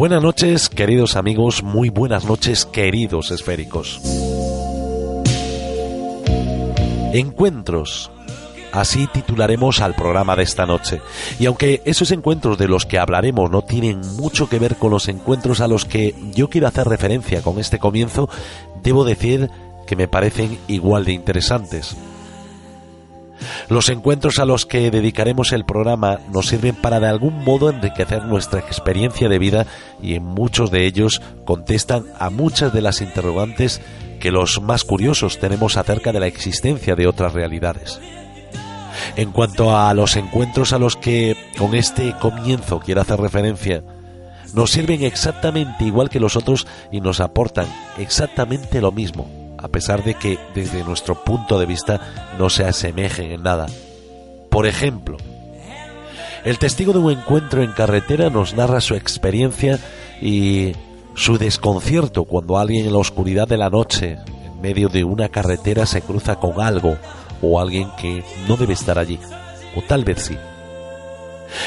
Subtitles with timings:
[0.00, 4.00] Buenas noches, queridos amigos, muy buenas noches, queridos esféricos.
[7.12, 8.10] Encuentros.
[8.72, 11.02] Así titularemos al programa de esta noche.
[11.38, 15.06] Y aunque esos encuentros de los que hablaremos no tienen mucho que ver con los
[15.06, 18.30] encuentros a los que yo quiero hacer referencia con este comienzo,
[18.82, 19.50] debo decir
[19.86, 21.94] que me parecen igual de interesantes.
[23.68, 28.24] Los encuentros a los que dedicaremos el programa nos sirven para de algún modo enriquecer
[28.24, 29.66] nuestra experiencia de vida
[30.02, 33.80] y en muchos de ellos contestan a muchas de las interrogantes
[34.20, 38.00] que los más curiosos tenemos acerca de la existencia de otras realidades.
[39.16, 43.82] En cuanto a los encuentros a los que con este comienzo quiero hacer referencia,
[44.54, 47.66] nos sirven exactamente igual que los otros y nos aportan
[47.98, 52.00] exactamente lo mismo, a pesar de que desde nuestro punto de vista
[52.38, 53.66] no se asemejen en nada.
[54.50, 55.16] Por ejemplo,
[56.44, 59.78] el testigo de un encuentro en carretera nos narra su experiencia
[60.20, 60.72] y
[61.14, 65.86] su desconcierto cuando alguien en la oscuridad de la noche, en medio de una carretera,
[65.86, 66.96] se cruza con algo
[67.42, 69.18] o alguien que no debe estar allí,
[69.76, 70.36] o tal vez sí.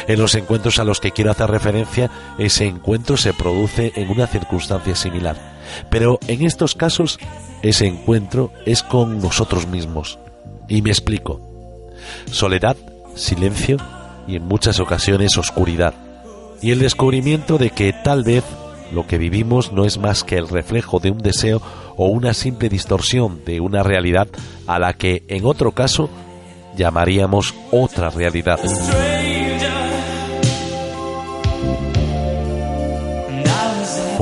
[0.07, 4.27] En los encuentros a los que quiero hacer referencia, ese encuentro se produce en una
[4.27, 5.52] circunstancia similar.
[5.89, 7.19] Pero en estos casos
[7.61, 10.19] ese encuentro es con nosotros mismos.
[10.67, 11.39] Y me explico.
[12.31, 12.75] Soledad,
[13.15, 13.77] silencio
[14.27, 15.93] y en muchas ocasiones oscuridad.
[16.61, 18.43] Y el descubrimiento de que tal vez
[18.93, 21.61] lo que vivimos no es más que el reflejo de un deseo
[21.97, 24.27] o una simple distorsión de una realidad
[24.67, 26.09] a la que en otro caso
[26.75, 28.59] llamaríamos otra realidad.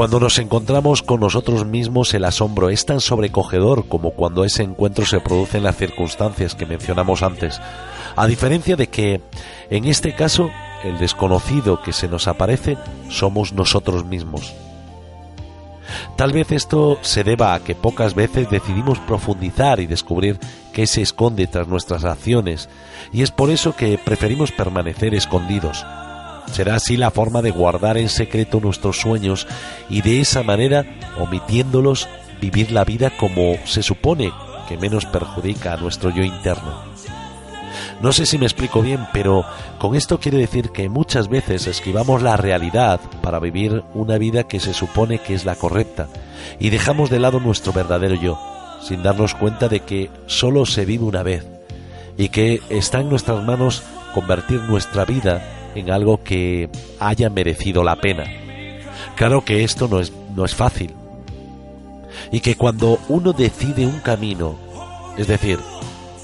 [0.01, 5.05] Cuando nos encontramos con nosotros mismos el asombro es tan sobrecogedor como cuando ese encuentro
[5.05, 7.61] se produce en las circunstancias que mencionamos antes,
[8.15, 9.21] a diferencia de que,
[9.69, 10.49] en este caso,
[10.83, 12.79] el desconocido que se nos aparece
[13.09, 14.55] somos nosotros mismos.
[16.15, 20.39] Tal vez esto se deba a que pocas veces decidimos profundizar y descubrir
[20.73, 22.69] qué se esconde tras nuestras acciones,
[23.13, 25.85] y es por eso que preferimos permanecer escondidos,
[26.51, 29.47] Será así la forma de guardar en secreto nuestros sueños
[29.89, 30.85] y de esa manera,
[31.19, 32.07] omitiéndolos,
[32.41, 34.31] vivir la vida como se supone
[34.67, 36.91] que menos perjudica a nuestro yo interno.
[38.01, 39.45] No sé si me explico bien, pero
[39.77, 44.59] con esto quiero decir que muchas veces esquivamos la realidad para vivir una vida que
[44.59, 46.07] se supone que es la correcta
[46.59, 48.39] y dejamos de lado nuestro verdadero yo,
[48.81, 51.45] sin darnos cuenta de que solo se vive una vez
[52.17, 53.83] y que está en nuestras manos
[54.15, 58.25] convertir nuestra vida en algo que haya merecido la pena.
[59.15, 60.93] Claro que esto no es, no es fácil.
[62.31, 64.57] Y que cuando uno decide un camino,
[65.17, 65.59] es decir,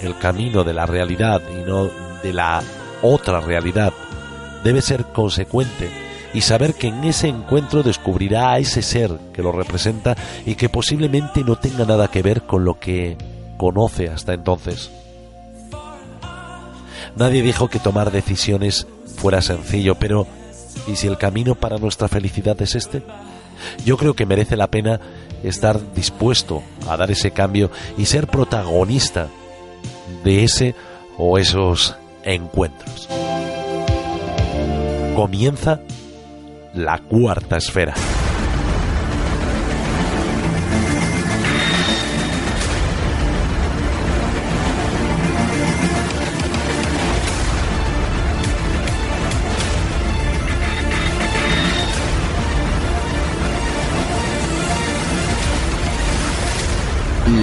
[0.01, 1.89] el camino de la realidad y no
[2.23, 2.61] de la
[3.01, 3.93] otra realidad,
[4.63, 5.89] debe ser consecuente
[6.33, 10.15] y saber que en ese encuentro descubrirá a ese ser que lo representa
[10.45, 13.17] y que posiblemente no tenga nada que ver con lo que
[13.57, 14.91] conoce hasta entonces.
[17.15, 18.87] Nadie dijo que tomar decisiones
[19.17, 20.25] fuera sencillo, pero
[20.87, 23.03] ¿y si el camino para nuestra felicidad es este?
[23.83, 25.01] Yo creo que merece la pena
[25.43, 29.27] estar dispuesto a dar ese cambio y ser protagonista
[30.23, 30.75] de ese
[31.17, 33.09] o esos encuentros.
[35.15, 35.81] Comienza
[36.73, 37.95] la cuarta esfera.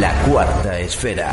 [0.00, 1.32] La cuarta esfera.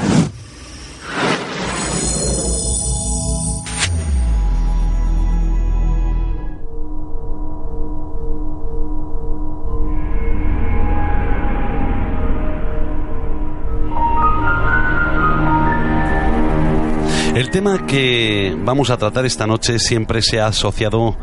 [17.34, 21.16] El tema que vamos a tratar esta noche siempre se ha asociado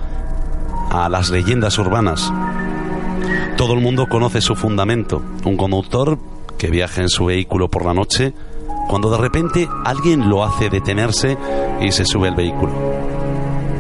[0.91, 2.33] a las leyendas urbanas.
[3.57, 5.23] Todo el mundo conoce su fundamento.
[5.45, 6.19] Un conductor
[6.59, 8.35] que viaja en su vehículo por la noche,
[8.89, 11.39] cuando de repente alguien lo hace detenerse
[11.81, 12.73] y se sube el vehículo.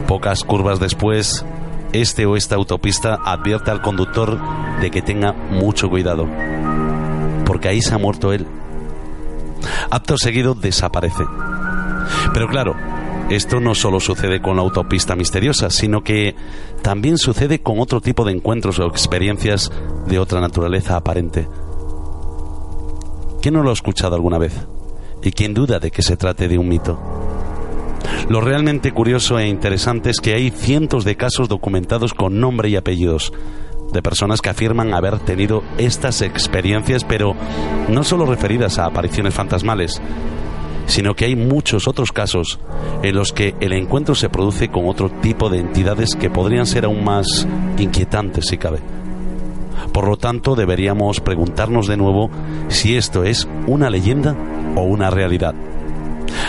[0.06, 1.44] Pocas curvas después,
[1.92, 4.38] este o esta autopista advierte al conductor
[4.80, 6.26] de que tenga mucho cuidado,
[7.44, 8.46] porque ahí se ha muerto él.
[9.90, 11.24] Acto seguido desaparece.
[12.32, 12.74] Pero claro,
[13.30, 16.34] esto no solo sucede con la autopista misteriosa, sino que
[16.82, 19.70] también sucede con otro tipo de encuentros o experiencias
[20.06, 21.46] de otra naturaleza aparente.
[23.40, 24.52] ¿Quién no lo ha escuchado alguna vez?
[25.22, 26.98] ¿Y quién duda de que se trate de un mito?
[28.28, 32.76] Lo realmente curioso e interesante es que hay cientos de casos documentados con nombre y
[32.76, 33.32] apellidos,
[33.92, 37.34] de personas que afirman haber tenido estas experiencias, pero
[37.88, 40.02] no solo referidas a apariciones fantasmales,
[40.86, 42.58] sino que hay muchos otros casos
[43.02, 46.86] en los que el encuentro se produce con otro tipo de entidades que podrían ser
[46.86, 47.46] aún más
[47.78, 48.97] inquietantes si cabe.
[49.92, 52.30] Por lo tanto, deberíamos preguntarnos de nuevo
[52.68, 54.36] si esto es una leyenda
[54.76, 55.54] o una realidad.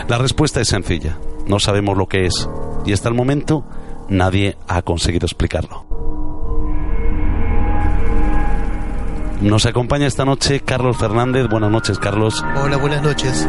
[0.07, 1.18] La respuesta es sencilla.
[1.47, 2.47] No sabemos lo que es
[2.86, 3.63] y hasta el momento
[4.07, 5.86] nadie ha conseguido explicarlo.
[9.41, 11.47] Nos acompaña esta noche Carlos Fernández.
[11.50, 12.44] Buenas noches, Carlos.
[12.62, 13.47] Hola, buenas noches.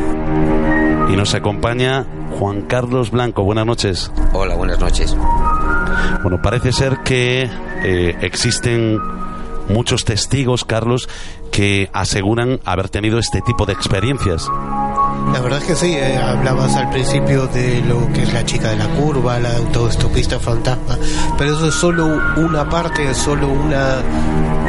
[1.12, 2.06] Y nos acompaña
[2.38, 3.42] Juan Carlos Blanco.
[3.42, 4.12] Buenas noches.
[4.32, 5.16] Hola, buenas noches.
[6.22, 7.50] Bueno, parece ser que
[7.82, 8.98] eh, existen
[9.70, 11.08] muchos testigos, Carlos,
[11.50, 14.48] que aseguran haber tenido este tipo de experiencias.
[15.32, 18.70] La verdad es que sí, eh, hablabas al principio de lo que es la chica
[18.70, 20.98] de la curva, la autoestopista fantasma,
[21.38, 22.06] pero eso es solo
[22.36, 24.02] una parte, es solo una,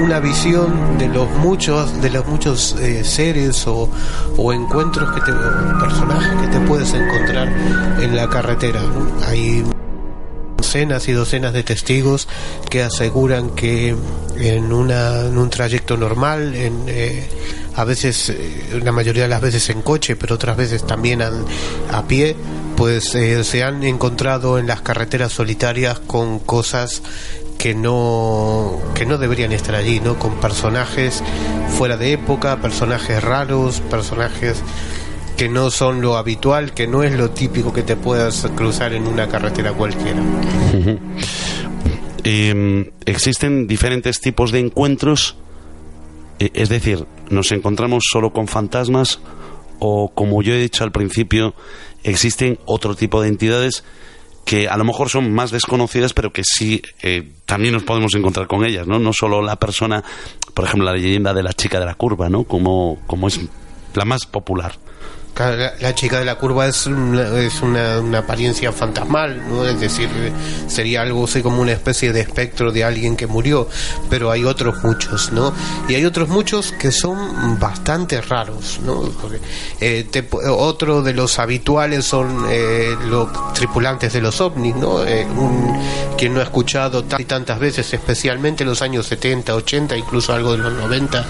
[0.03, 3.89] una visión de los muchos, de los muchos eh, seres o,
[4.38, 5.31] o, encuentros que te,
[5.80, 7.47] personajes que te puedes encontrar
[8.00, 8.81] en la carretera.
[9.27, 9.63] Hay
[10.62, 12.28] docenas y docenas de testigos
[12.69, 13.96] que aseguran que
[14.38, 17.28] en, una, en un trayecto normal, en, eh,
[17.75, 21.31] a veces, eh, la mayoría de las veces en coche, pero otras veces también a,
[21.92, 22.36] a pie,
[22.78, 27.02] pues eh, se han encontrado en las carreteras solitarias con cosas
[27.57, 30.18] que no que no deberían estar allí, ¿no?
[30.19, 31.24] Con personajes
[31.75, 34.62] fuera de época, personajes raros, personajes
[35.42, 39.08] que no son lo habitual, que no es lo típico que te puedas cruzar en
[39.08, 40.22] una carretera cualquiera.
[42.24, 45.36] Eh, existen diferentes tipos de encuentros,
[46.38, 49.20] eh, es decir, nos encontramos solo con fantasmas
[49.80, 51.56] o, como yo he dicho al principio,
[52.04, 53.84] existen otro tipo de entidades
[54.46, 58.46] que a lo mejor son más desconocidas, pero que sí eh, también nos podemos encontrar
[58.46, 59.00] con ellas, ¿no?
[59.00, 60.04] No solo la persona,
[60.54, 62.44] por ejemplo, la leyenda de la chica de la curva, ¿no?
[62.44, 63.40] Como, como es
[63.96, 64.74] la más popular.
[65.80, 69.66] La, chica de la curva es una, es una, apariencia fantasmal, ¿no?
[69.66, 70.10] es decir,
[70.68, 73.68] sería algo así como una especie de espectro de alguien que murió,
[74.10, 75.54] pero hay otros muchos, ¿no?
[75.90, 79.10] Y hay otros muchos que son bastante raros, ¿no?
[79.80, 80.06] Eh,
[80.50, 85.04] otro de los habituales son eh, los tripulantes de los ovnis, ¿no?
[85.06, 85.80] Eh, un,
[86.18, 90.52] quien no ha escuchado y tantas veces, especialmente en los años 70, 80, incluso algo
[90.52, 91.26] de los 90,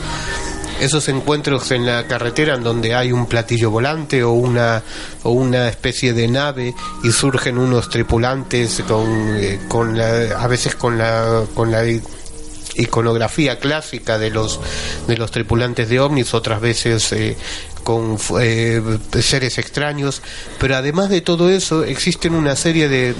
[0.82, 4.82] esos encuentros en la carretera en donde hay un platillo volante o una
[5.22, 6.74] o una especie de nave
[7.04, 9.08] y surgen unos tripulantes con,
[9.38, 11.84] eh, con la, a veces con la con la
[12.76, 14.60] iconografía clásica de los
[15.08, 17.38] de los tripulantes de ovnis otras veces eh,
[17.84, 18.82] con eh,
[19.22, 20.24] seres extraños.
[20.60, 23.14] Pero además de todo eso existen una serie de,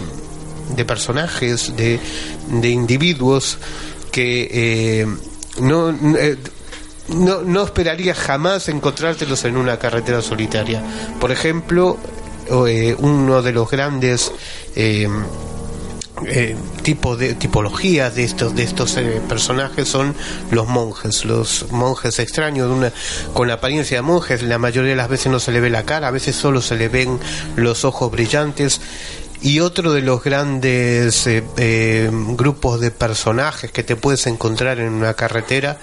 [0.76, 2.00] de personajes de,
[2.50, 3.60] de individuos
[4.12, 5.08] que
[5.60, 5.96] no
[7.10, 10.82] no, no esperaría jamás encontrártelos en una carretera solitaria.
[11.20, 11.98] Por ejemplo,
[12.68, 14.32] eh, uno de los grandes
[14.76, 15.08] eh,
[16.28, 20.14] eh, tipo de tipologías de estos de estos eh, personajes son
[20.52, 22.92] los monjes los monjes extraños una,
[23.34, 25.84] con la apariencia de monjes la mayoría de las veces no se le ve la
[25.84, 27.20] cara a veces solo se le ven
[27.56, 28.82] los ojos brillantes
[29.42, 34.94] y otro de los grandes eh, eh, grupos de personajes que te puedes encontrar en
[34.94, 35.80] una carretera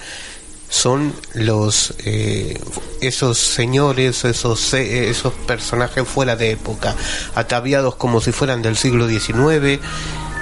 [0.68, 2.60] son los eh,
[3.00, 6.94] esos señores esos eh, esos personajes fuera de época
[7.34, 9.80] ataviados como si fueran del siglo XIX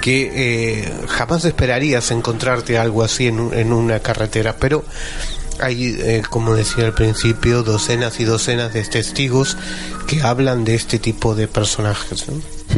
[0.01, 4.55] que eh, jamás esperarías encontrarte algo así en, en una carretera.
[4.57, 4.85] Pero
[5.59, 9.57] hay eh, como decía al principio docenas y docenas de testigos
[10.07, 12.27] que hablan de este tipo de personajes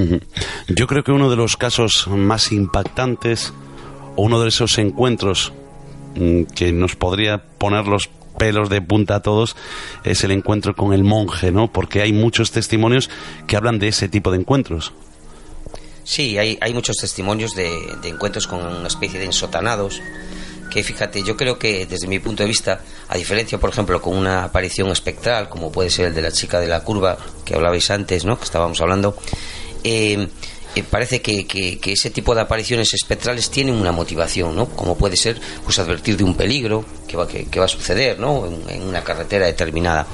[0.67, 3.53] yo creo que uno de los casos más impactantes
[4.15, 5.51] o uno de esos encuentros
[6.55, 9.55] que nos podría poner los pelos de punta a todos
[10.03, 11.71] es el encuentro con el monje, ¿no?
[11.71, 13.09] Porque hay muchos testimonios
[13.47, 14.93] que hablan de ese tipo de encuentros.
[16.03, 17.69] Sí, hay, hay muchos testimonios de,
[18.01, 20.01] de, encuentros con una especie de ensotanados
[20.69, 24.15] que fíjate, yo creo que desde mi punto de vista, a diferencia, por ejemplo, con
[24.15, 27.89] una aparición espectral, como puede ser el de la chica de la curva que hablabais
[27.89, 28.37] antes, ¿no?
[28.37, 29.17] Que estábamos hablando,
[29.83, 30.27] eh,
[30.75, 34.67] eh, parece que, que, que, ese tipo de apariciones espectrales tienen una motivación, ¿no?
[34.67, 38.19] Como puede ser, pues advertir de un peligro que va, que, que va a suceder,
[38.19, 38.45] ¿no?
[38.45, 40.05] En, en, una carretera determinada.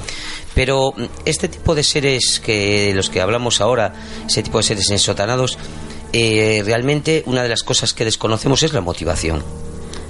[0.53, 0.93] Pero
[1.25, 3.93] este tipo de seres que los que hablamos ahora,
[4.25, 5.57] ese tipo de seres ensotanados,
[6.13, 9.43] eh, realmente una de las cosas que desconocemos es la motivación.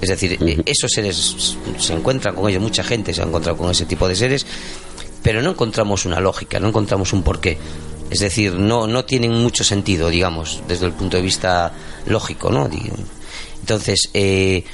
[0.00, 0.62] Es decir, -huh.
[0.64, 4.14] esos seres se encuentran con ellos, mucha gente se ha encontrado con ese tipo de
[4.14, 4.46] seres,
[5.24, 7.58] pero no encontramos una lógica, no encontramos un porqué.
[8.10, 11.72] Es decir, no, no tienen mucho sentido, digamos, desde el punto de vista
[12.06, 12.68] lógico, ¿no?
[13.60, 14.64] Entonces, eh,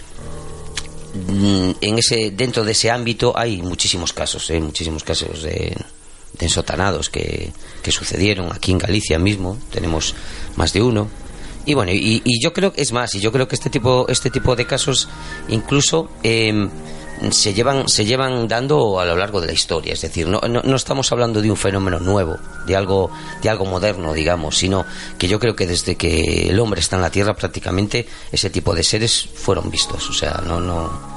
[1.29, 4.61] mm, en ese dentro de ese ámbito hay muchísimos casos, ¿eh?
[4.61, 5.75] muchísimos casos de,
[6.39, 9.57] de ensotanados que, que sucedieron aquí en Galicia mismo.
[9.71, 10.15] Tenemos
[10.57, 11.09] más de uno.
[11.65, 14.31] Y bueno, y, y yo creo es más, y yo creo que este tipo, este
[14.31, 15.09] tipo de casos
[15.49, 16.69] incluso eh,
[17.31, 19.93] se llevan, se llevan dando a lo largo de la historia.
[19.93, 22.37] Es decir, no, no, no, estamos hablando de un fenómeno nuevo,
[22.67, 23.11] de algo,
[23.41, 24.85] de algo moderno, digamos, sino
[25.19, 28.75] que yo creo que desde que el hombre está en la Tierra prácticamente ese tipo
[28.75, 30.09] de seres fueron vistos.
[30.11, 31.13] O sea, no, no.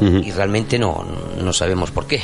[0.00, 0.26] Uh -huh.
[0.26, 1.04] Y realmente no,
[1.40, 2.20] no sabemos por qué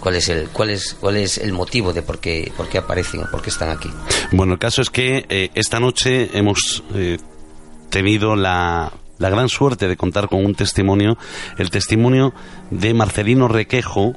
[0.00, 3.22] cuál es el cuál es cuál es el motivo de por qué por qué aparecen
[3.32, 3.90] por qué están aquí
[4.30, 7.18] bueno el caso es que eh, esta noche hemos eh,
[7.90, 11.18] tenido la la gran suerte de contar con un testimonio
[11.58, 12.32] el testimonio
[12.70, 14.14] de Marcelino Requejo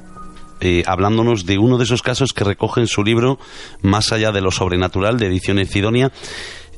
[0.60, 3.38] eh, hablándonos de uno de esos casos que recoge en su libro
[3.80, 6.12] Más allá de lo sobrenatural de ediciones Cidonia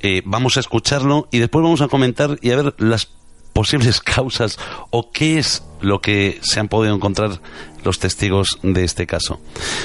[0.01, 3.09] eh, vamos a escucharlo y después vamos a comentar y a ver las
[3.55, 4.59] posibles causas
[4.91, 7.41] o qué es lo que se han podido encontrar
[7.85, 9.41] los testigos de este caso.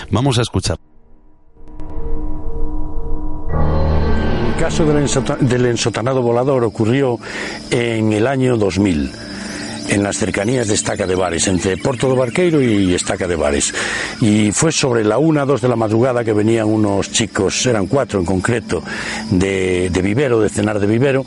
[0.09, 0.77] Vamos a escuchar.
[4.59, 7.17] Caso del, ensota del ensotanado volador ocurrió
[7.71, 9.09] en el año 2000
[9.87, 13.73] en las cercanías de Estaca de Bares, entre Porto do Barqueiro y Estaca de Bares.
[14.21, 18.19] Y fue sobre la una, dos de la madrugada que venían unos chicos, eran cuatro
[18.19, 18.83] en concreto,
[19.31, 21.25] de, de Vivero, de cenar de Vivero,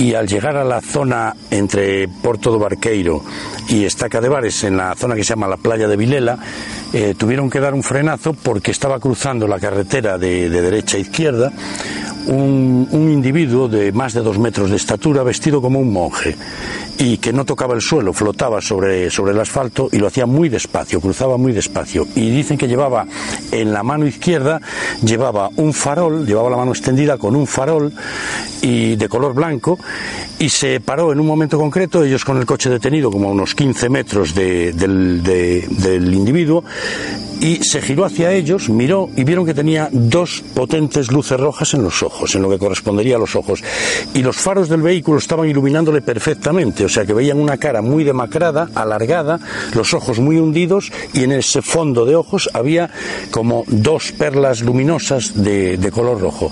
[0.00, 3.22] y al llegar a la zona entre Porto do Barqueiro
[3.68, 6.38] y Estaca de Bares, en la zona que se llama la playa de Vilela,
[6.94, 11.00] eh, tuvieron que dar un frenazo porque estaba cruzando la carretera de, de derecha a
[11.00, 11.52] izquierda
[12.26, 16.36] un, un, individuo de más de dos metros de estatura vestido como un monje
[16.98, 20.50] y que no tocaba el suelo, flotaba sobre, sobre el asfalto y lo hacía muy
[20.50, 22.06] despacio, cruzaba muy despacio.
[22.14, 23.06] Y dicen que llevaba
[23.50, 24.60] en la mano izquierda,
[25.02, 27.90] llevaba un farol, llevaba la mano extendida con un farol
[28.60, 29.78] y de color blanco
[30.38, 33.54] y se paró en un momento concreto, ellos con el coche detenido como a unos
[33.54, 36.64] 15 metros de, del, de, del individuo,
[37.40, 41.82] y se giró hacia ellos, miró y vieron que tenía dos potentes luces rojas en
[41.82, 43.62] los ojos, en lo que correspondería a los ojos.
[44.14, 48.04] Y los faros del vehículo estaban iluminándole perfectamente, o sea que veían una cara muy
[48.04, 49.40] demacrada, alargada,
[49.74, 52.90] los ojos muy hundidos y en ese fondo de ojos había
[53.30, 56.50] como dos perlas luminosas de, de color rojo.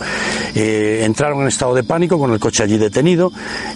[0.54, 3.28] Eh, entraron en estado de pánico con el coche allí detenido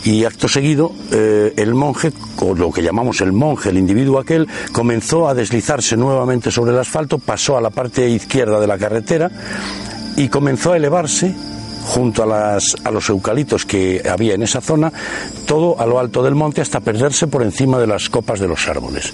[0.05, 4.49] y acto seguido eh, el monje, o lo que llamamos el monje, el individuo aquel,
[4.73, 9.31] comenzó a deslizarse nuevamente sobre el asfalto pasó a la parte izquierda de la carretera
[10.17, 11.35] y comenzó a elevarse
[11.85, 14.93] junto a, las, a, los eucaliptos que había en esa zona,
[15.47, 18.69] todo a lo alto del monte hasta perderse por encima de las copas de los
[18.69, 19.12] árboles.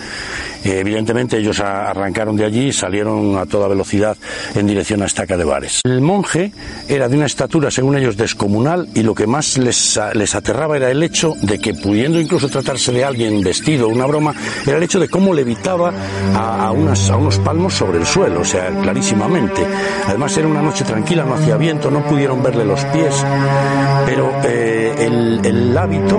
[0.65, 4.17] Eh, evidentemente ellos arrancaron de allí y salieron a toda velocidad
[4.55, 5.81] en dirección a Estaca de Bares.
[5.85, 6.53] El monje
[6.89, 10.91] era de una estatura, según ellos, descomunal y lo que más les, les aterraba era
[10.91, 14.35] el hecho de que, pudiendo incluso tratarse de alguien vestido, una broma,
[14.67, 15.93] era el hecho de cómo levitaba
[16.35, 19.65] a, a, unas, a unos palmos sobre el suelo, o sea, clarísimamente.
[20.07, 23.15] Además era una noche tranquila, no hacía viento, no pudieron verle los pies,
[24.07, 24.95] pero eh,
[25.45, 26.19] el, hábito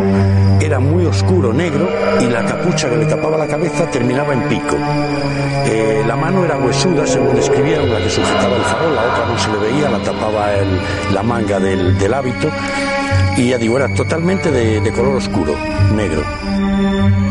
[0.62, 1.90] era muy oscuro, negro,
[2.22, 4.78] y la capucha que le tapaba la cabeza terminaba en pico.
[5.66, 9.38] Eh, la mano era huesuda, según describieron, la que sujetaba el farol, la otra no
[9.38, 10.48] se le veía, la tapaba
[11.14, 12.50] la manga del, hábito,
[13.38, 15.56] y ya digo, era totalmente de, de color oscuro,
[15.96, 17.29] negro.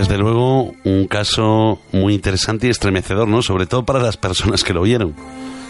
[0.00, 3.42] Desde luego, un caso muy interesante y estremecedor, ¿no?
[3.42, 5.14] Sobre todo para las personas que lo vieron.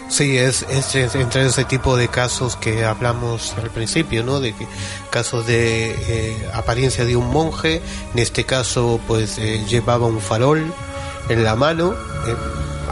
[0.07, 4.39] Sí, es, entre ese tipo de casos que hablamos al principio, ¿no?
[4.39, 4.55] De
[5.09, 7.81] casos de eh, apariencia de un monje,
[8.13, 10.63] en este caso, pues eh, llevaba un farol
[11.27, 11.91] en la mano,
[12.25, 12.35] eh,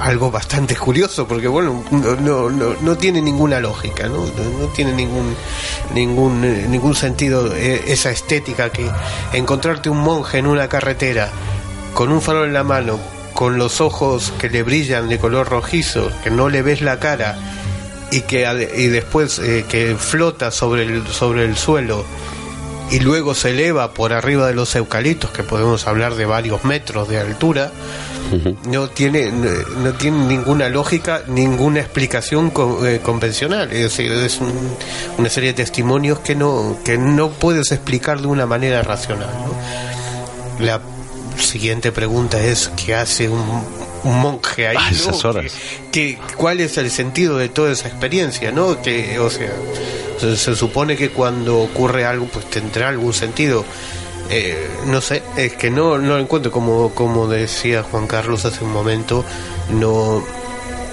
[0.01, 4.25] algo bastante curioso, porque bueno, no, no, no, tiene ninguna lógica, ¿no?
[4.25, 5.35] No, tiene ningún,
[5.93, 8.89] ningún, ningún sentido esa estética que
[9.33, 11.29] encontrarte un monje en una carretera
[11.93, 12.99] con un farol en la mano,
[13.33, 17.37] con los ojos que le brillan de color rojizo, que no le ves la cara
[18.11, 22.05] y que y después eh, que flota sobre el, sobre el suelo
[22.91, 27.07] y luego se eleva por arriba de los eucaliptos, que podemos hablar de varios metros
[27.07, 27.71] de altura,
[28.31, 28.55] uh -huh.
[28.67, 32.51] no tiene no tiene ninguna lógica, ninguna explicación
[32.85, 33.71] eh, convencional.
[33.71, 34.53] Es, decir, es un,
[35.17, 39.29] una serie de testimonios que no que no puedes explicar de una manera racional.
[39.29, 40.65] ¿no?
[40.65, 40.81] La
[41.37, 43.63] siguiente pregunta es ¿qué hace un,
[44.03, 44.77] un monje ahí?
[44.77, 45.29] A esas ¿no?
[45.29, 45.53] horas.
[45.91, 48.51] ¿Qué, qué, ¿Cuál es el sentido de toda esa experiencia?
[48.51, 48.81] ¿no?
[48.81, 49.51] Que, o sea,
[50.19, 53.65] se, se supone que cuando ocurre algo pues tendrá algún sentido.
[54.29, 58.63] Eh, no sé, es que no, no lo encuentro como, como decía Juan Carlos hace
[58.63, 59.25] un momento,
[59.71, 60.23] no,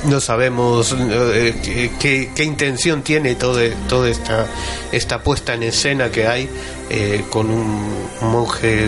[0.05, 4.47] no sabemos eh, qué, qué, intención tiene toda, toda esta,
[4.93, 6.49] esta puesta en escena que hay
[6.89, 8.87] eh, con un monje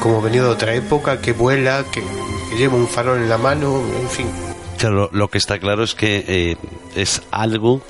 [0.00, 2.02] como venido de otra época que vuela, que,
[2.56, 4.26] lleva un farol en la mano, en fin.
[5.12, 6.56] Lo que está claro es que eh,
[6.94, 7.82] es algo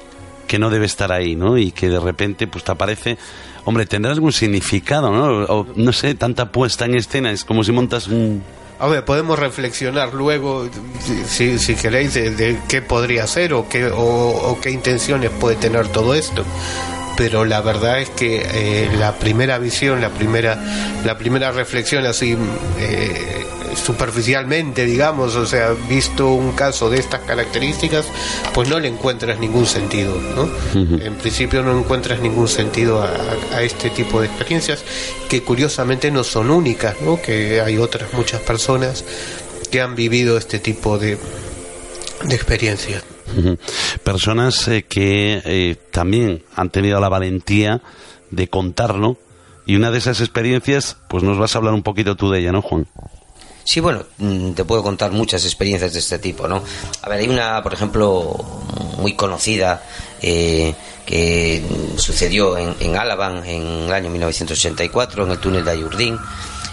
[0.47, 1.59] que no debe estar ahí, ¿no?
[1.59, 3.19] Y que de repente pues te aparece
[3.69, 5.45] hombre, tendrá algún significado, ¿no?
[5.45, 8.43] O, no sé, tanta puesta en escena, es como si montas un,
[8.81, 10.69] a ver, podemos reflexionar luego,
[11.27, 16.15] si, si queréis, de, qué podría ser o qué, o, qué intenciones puede tener todo
[16.15, 16.45] esto.
[17.17, 20.63] Pero la verdad es que eh, la primera visión, la primera,
[21.05, 22.37] la primera reflexión así
[22.79, 23.47] eh,
[23.79, 28.07] superficialmente, digamos, o sea, visto un caso de estas características,
[28.55, 30.49] pues no le encuentras ningún sentido, ¿no?
[30.75, 34.85] En principio no encuentras ningún sentido a, este tipo de experiencias
[35.29, 37.21] que curiosamente no son únicas, ¿no?
[37.21, 39.05] Que hay otras muchas personas
[39.71, 41.19] que han vivido este tipo de,
[42.25, 43.03] de experiencias.
[44.05, 47.83] Personas eh, que eh, también han tenido la valentía
[48.31, 49.19] de contarlo
[49.69, 52.53] y una de esas experiencias, pues nos vas a hablar un poquito tú de ella,
[52.53, 52.87] ¿no, Juan?
[53.71, 56.63] Sí, bueno, mm, te puedo contar muchas experiencias de este tipo, ¿no?
[57.03, 58.35] A ver, hay una, por ejemplo,
[58.97, 59.83] muy conocida
[60.23, 61.63] eh, que
[61.99, 66.19] sucedió en, en en el año 1984, en el túnel de Ayurdín,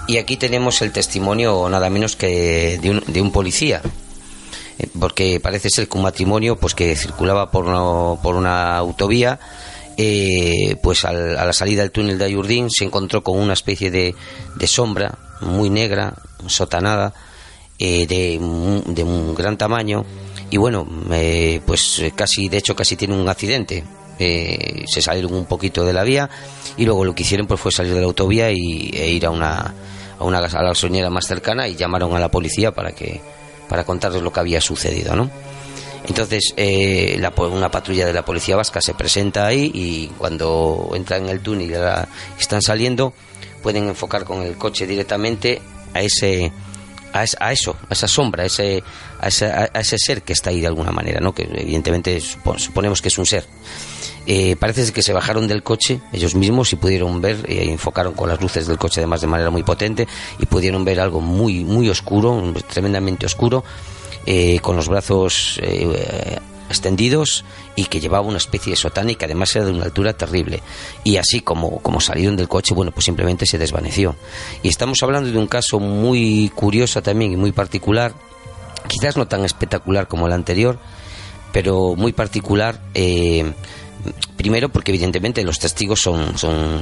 [0.08, 3.82] y aquí tenemos el testimonio nada menos que de un, de un policía,
[4.80, 7.66] eh, porque parece ser que un matrimonio pues que circulaba por,
[8.22, 9.38] por una autovía
[9.98, 14.16] eh, pues a la salida del túnel de Ayurdín se encontró con una especie de,
[14.56, 16.14] de sombra muy negra,
[16.48, 17.14] sotanada,
[17.78, 18.40] eh, de,
[18.86, 20.06] de, un gran tamaño
[20.50, 20.88] y bueno,
[21.66, 23.84] pues casi, de hecho casi tiene un accidente.
[24.18, 26.30] Eh, se salieron un poquito de la vía
[26.78, 29.30] y luego lo que hicieron pues fue salir de la autovía y, e ir a
[29.30, 29.74] una,
[30.18, 33.20] a una gasolinera más cercana y llamaron a la policía para que
[33.68, 35.30] para contarles lo que había sucedido, ¿no?
[36.08, 41.30] Entonces, eh, una patrulla de la policía vasca se presenta ahí y cuando entran en
[41.30, 43.14] el túnel y están saliendo,
[43.64, 45.62] pueden enfocar con el coche directamente
[45.96, 46.52] a ese
[47.14, 48.84] a, eso, a esa sombra, a ese,
[49.20, 51.34] a ese, ser que está ahí de alguna manera, ¿no?
[51.34, 53.46] que evidentemente suponemos que es un ser.
[54.28, 58.28] Eh, parece que se bajaron del coche ellos mismos y pudieron ver, eh, enfocaron con
[58.28, 60.08] las luces del coche además de manera muy potente
[60.40, 63.64] y pudieron ver algo muy, muy oscuro, tremendamente oscuro,
[64.26, 65.62] eh, con los brazos
[66.70, 70.14] extendidos y que llevaba una especie de sotana y que además era de una altura
[70.14, 70.62] terrible.
[71.04, 74.16] Y así como, como salieron del coche, bueno, pues simplemente se desvaneció.
[74.64, 78.14] Y estamos hablando de un caso muy curioso también y muy particular,
[78.88, 80.80] quizás no tan espectacular como el anterior,
[81.52, 82.80] pero muy particular.
[82.94, 83.54] Eh,
[84.38, 86.80] primero porque evidentemente los testigos son son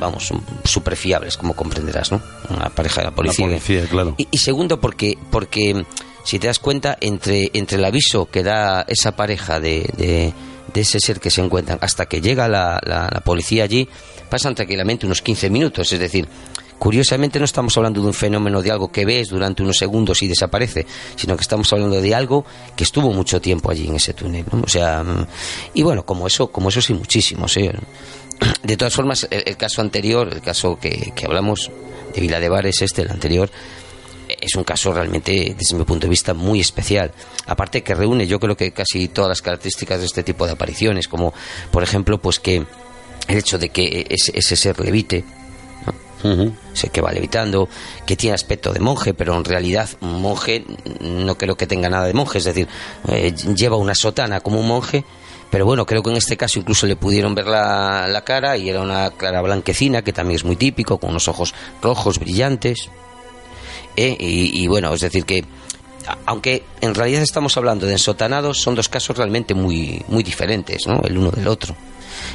[0.00, 3.48] vamos son súper fiables como comprenderás no una pareja de la policía,
[3.90, 4.14] claro.
[4.16, 5.84] y, y, segundo porque porque
[6.24, 10.32] si te das cuenta, entre, entre el aviso que da esa pareja de, de,
[10.80, 13.88] ese ser que se encuentran hasta que llega la, la, policía allí,
[14.30, 15.92] pasan tranquilamente unos 15 minutos.
[15.92, 16.28] Es decir,
[16.78, 20.28] curiosamente no estamos hablando de un fenómeno de algo que ves durante unos segundos y
[20.28, 22.44] desaparece, sino que estamos hablando de algo
[22.76, 24.46] que estuvo mucho tiempo allí en ese túnel.
[24.50, 25.04] O sea,
[25.74, 27.56] y bueno, como eso, como eso sí, muchísimos.
[28.62, 31.70] De todas formas, el, caso anterior, el caso que, que hablamos
[32.12, 33.50] de Vila de es este, el anterior,
[34.28, 37.12] es un caso realmente, desde mi punto de vista, muy especial.
[37.46, 41.08] Aparte que reúne, yo creo que casi todas las características de este tipo de apariciones,
[41.08, 41.32] como
[41.70, 42.64] por ejemplo, pues que
[43.28, 45.24] el hecho de que ese, ser levite,
[46.72, 47.68] sé que va levitando,
[48.06, 50.64] que tiene aspecto de monje, pero en realidad un monje
[51.00, 52.68] no creo que tenga nada de monje, es decir,
[53.08, 55.04] eh, lleva una sotana como un monje,
[55.50, 58.70] pero bueno, creo que en este caso incluso le pudieron ver la, la cara y
[58.70, 62.88] era una clara blanquecina, que también es muy típico, con unos ojos rojos brillantes.
[63.96, 64.16] ¿Eh?
[64.18, 65.44] y, bueno, es decir que
[66.26, 71.00] aunque en realidad estamos hablando de ensotanados, son dos casos realmente muy, muy diferentes, ¿no?
[71.04, 71.76] El uno del otro.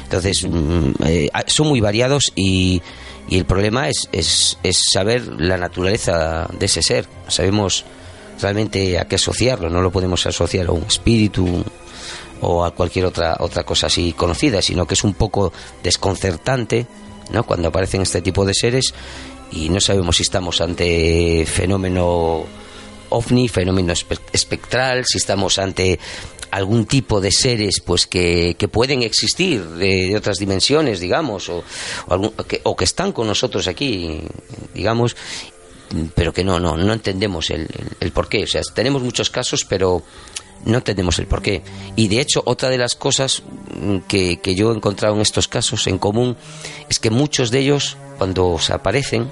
[0.04, 2.82] Entonces, mm, eh, son muy variados y,
[3.28, 7.06] y el problema es, es, es, saber la naturaleza de ese ser.
[7.28, 7.84] Sabemos
[8.40, 11.64] realmente a qué asociarlo, no lo podemos asociar a un espíritu
[12.40, 16.86] o a cualquier otra, otra cosa así conocida, sino que es un poco desconcertante
[17.30, 17.44] ¿no?
[17.44, 18.94] cuando aparecen este tipo de seres
[19.52, 22.44] y no sabemos si estamos ante fenómeno
[23.10, 23.92] ovni, fenómeno
[24.32, 25.98] espectral, si estamos ante
[26.50, 31.62] algún tipo de seres pues que, que pueden existir de, otras dimensiones, digamos, o,
[32.46, 34.22] que, o, que, están con nosotros aquí,
[34.74, 35.16] digamos,
[36.14, 38.44] pero que no, no, no entendemos el, el, el por qué.
[38.44, 40.02] O sea, tenemos muchos casos, pero
[40.64, 41.62] no entendemos el por qué.
[41.96, 43.42] Y de hecho, otra de las cosas
[44.08, 46.36] que, que yo he encontrado en estos casos en común
[46.88, 49.30] es que muchos de ellos, cuando se aparecen,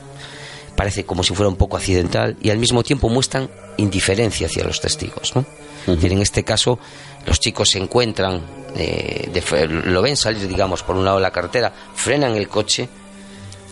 [0.77, 4.81] parece como si fuera un poco accidental y al mismo tiempo muestran indiferencia hacia los
[4.81, 5.35] testigos.
[5.35, 5.45] ¿no?
[5.87, 6.79] Decir, en este caso,
[7.27, 8.43] los chicos se encuentran,
[8.77, 12.89] eh, de- lo ven salir, digamos, por un lado de la carretera, frenan el coche,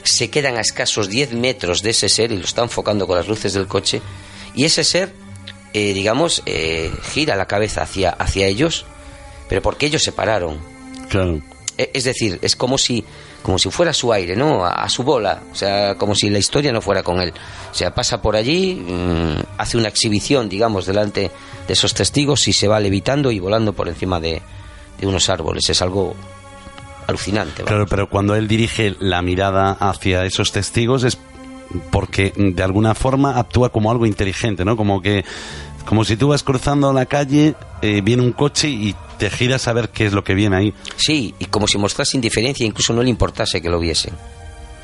[0.02, 3.26] se quedan a escasos 10 metros de ese ser y lo están enfocando con las
[3.28, 4.00] luces del coche,
[4.54, 5.12] y ese ser,
[5.74, 8.86] eh, digamos, eh, gira la cabeza hacia, hacia ellos,
[9.48, 10.58] pero porque ellos se pararon.
[11.10, 11.40] Claro.
[11.76, 13.04] E- Es decir, es como si
[13.42, 14.64] como si fuera su aire, ¿no?
[14.64, 17.34] A, a su bola, o sea, como si la historia no fuera con él.
[17.70, 21.30] O sea, pasa por allí, mm, hace una exhibición, digamos, delante
[21.66, 24.40] de esos testigos y se va levitando y volando por encima de,
[24.98, 25.68] de unos árboles.
[25.68, 26.14] Es algo
[27.06, 27.56] alucinante.
[27.62, 27.68] vamos.
[27.68, 31.18] Claro, pero cuando él dirige la mirada hacia esos testigos es
[31.90, 34.76] porque de alguna forma actúa como algo inteligente, ¿no?
[34.76, 35.24] Como que
[35.86, 39.72] como si tú vas cruzando la calle, eh, viene un coche y te giras a
[39.74, 40.74] ver qué es lo que viene ahí.
[40.96, 44.14] Sí, y como si mostrase indiferencia, incluso no le importase que lo viesen.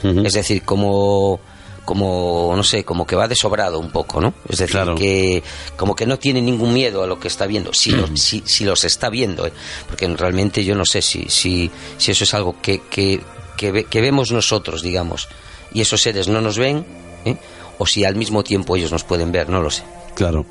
[0.02, 1.40] Es decir, como
[1.84, 4.32] como no sé, como que va desobrado un poco, ¿no?
[4.48, 4.94] Es decir, Claro.
[4.94, 5.42] que
[5.76, 8.64] como que no tiene ningún miedo a lo que está viendo, si, lo- si, si
[8.64, 9.52] los está viendo, ¿eh?
[9.88, 13.20] porque realmente yo no sé si, si, si eso es algo que, que,
[13.56, 15.28] que, ve- que vemos nosotros, digamos,
[15.72, 16.84] y esos seres no nos ven,
[17.24, 17.36] ¿eh?
[17.78, 19.82] o si al mismo tiempo ellos nos pueden ver, no lo sé.
[20.14, 20.44] Claro.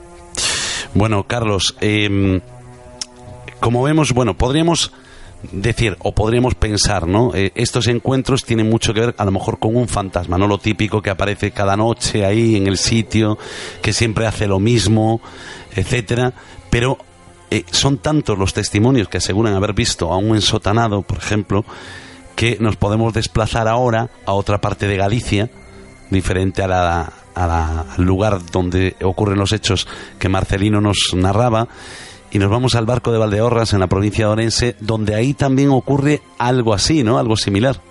[0.94, 2.42] Bueno, Carlos, eh,
[3.60, 4.92] como vemos, bueno, podríamos
[5.52, 7.34] decir o podríamos pensar, ¿no?
[7.34, 10.58] Eh, estos encuentros tienen mucho que ver a lo mejor con un fantasma, no lo
[10.58, 13.38] típico que aparece cada noche ahí en el sitio,
[13.82, 15.22] que siempre hace lo mismo,
[15.76, 16.34] etcétera,
[16.70, 16.98] pero
[17.52, 21.66] eh, son tantos los testimonios que aseguran haber visto a un ensotanado, por ejemplo,
[22.40, 25.50] que nos podemos desplazar ahora a otra parte de Galicia,
[26.10, 31.68] diferente a la, al lugar donde ocurren los hechos que Marcelino nos narraba,
[32.32, 35.70] y nos vamos al barco de Valdeorras en la provincia de Orense, donde ahí también
[35.72, 37.20] ocurre algo así, ¿no?
[37.20, 37.82] Algo similar.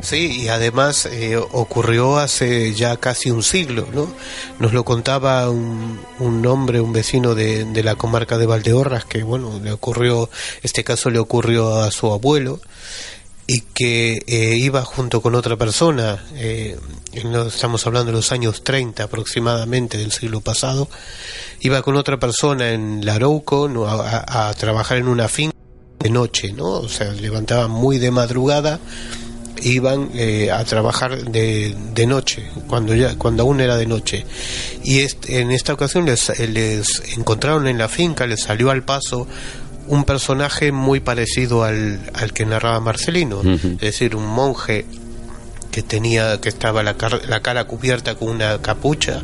[0.00, 4.08] Sí, y además eh, ocurrió hace ya casi un siglo, ¿no?
[4.58, 9.22] Nos lo contaba un, un hombre, un vecino de, de la comarca de Valdeorras, que
[9.22, 10.30] bueno, le ocurrió,
[10.62, 12.58] este caso le ocurrió a su abuelo,
[13.46, 16.78] y que eh, iba junto con otra persona, eh,
[17.12, 20.88] estamos hablando de los años 30 aproximadamente del siglo pasado,
[21.60, 23.86] iba con otra persona en Larouco ¿no?
[23.86, 25.56] a, trabajar en una finca
[25.98, 26.66] de noche, ¿no?
[26.66, 28.80] O sea, levantaban muy de madrugada,
[29.62, 34.24] iban eh, a trabajar de, de noche, cuando ya cuando aún era de noche.
[34.84, 36.16] Y en esta ocasión eh,
[36.48, 39.26] les encontraron en la finca, les salió al paso
[39.88, 44.86] un personaje muy parecido al, al que narraba Marcelino, es decir, un monje
[45.70, 49.22] que tenía que estaba la, car- la cara cubierta con una capucha,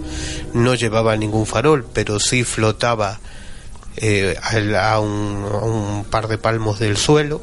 [0.54, 3.20] no llevaba ningún farol, pero sí flotaba
[3.96, 7.40] eh, a, un, a un par de palmos del suelo.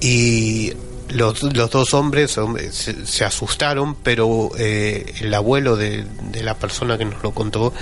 [0.00, 0.72] Y
[1.10, 6.54] los, los dos hombres hombre, se, se asustaron, pero eh, el abuelo de, de la
[6.56, 7.72] persona que nos lo contó,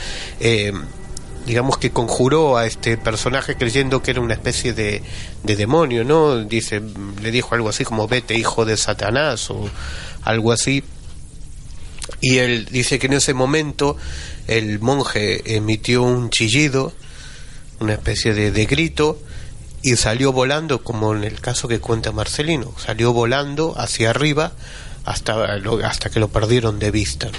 [0.41, 0.73] eh,
[1.47, 5.03] digamos que conjuró a este personaje creyendo que era una especie de,
[5.43, 6.45] de demonio, ¿no?
[6.45, 6.81] Dice,
[7.23, 9.69] le dijo algo así como vete hijo de Satanás o
[10.23, 10.85] algo así.
[12.21, 13.97] Y él dice que en ese momento
[14.47, 16.93] el monje emitió un chillido,
[17.79, 19.19] una especie de, de grito,
[19.83, 24.53] y salió volando, como en el caso que cuenta Marcelino, salió volando hacia arriba
[25.05, 27.31] hasta, hasta que lo perdieron de vista.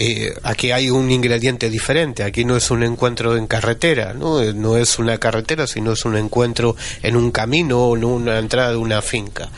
[0.00, 4.40] Eh, aquí hay un ingrediente diferente, aquí no es un encuentro en carretera, ¿no?
[4.40, 8.38] Eh, no es una carretera, sino es un encuentro en un camino o en una
[8.38, 9.50] entrada de una finca.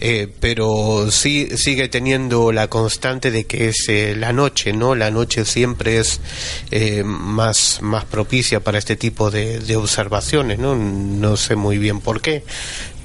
[0.00, 4.94] Eh, pero sí sigue teniendo la constante de que es eh, la noche, ¿no?
[4.94, 6.20] La noche siempre es
[7.04, 10.74] más, más propicia para este tipo de, de observaciones, ¿no?
[10.74, 12.44] No sé muy bien por qué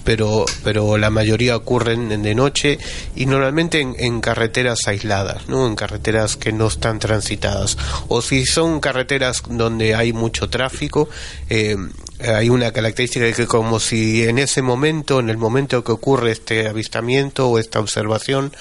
[0.07, 2.79] pero, pero la mayoría ocurren de noche
[3.13, 5.67] y normalmente en, carreteras aisladas, ¿no?
[5.67, 7.77] en carreteras que no están transitadas.
[8.07, 11.09] O si son carreteras donde hay mucho tráfico,
[11.49, 11.75] eh,
[12.19, 16.31] hay una característica de que como si en ese momento, en el momento que ocurre
[16.31, 18.53] este avistamiento o esta observación,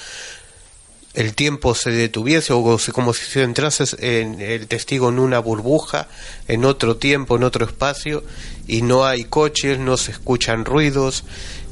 [1.17, 6.07] el tiempo se detuviese o como si entrases en el testigo en una burbuja,
[6.47, 8.23] en otro tiempo, en otro espacio,
[8.67, 11.23] y no hay coches, no se escuchan ruidos.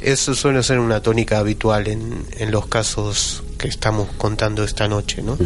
[0.02, 5.22] Eso suele ser una tónica habitual en, en los casos que estamos contando esta noche,
[5.22, 5.38] ¿no?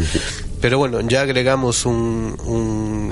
[0.61, 3.11] Pero bueno, ya agregamos un, un,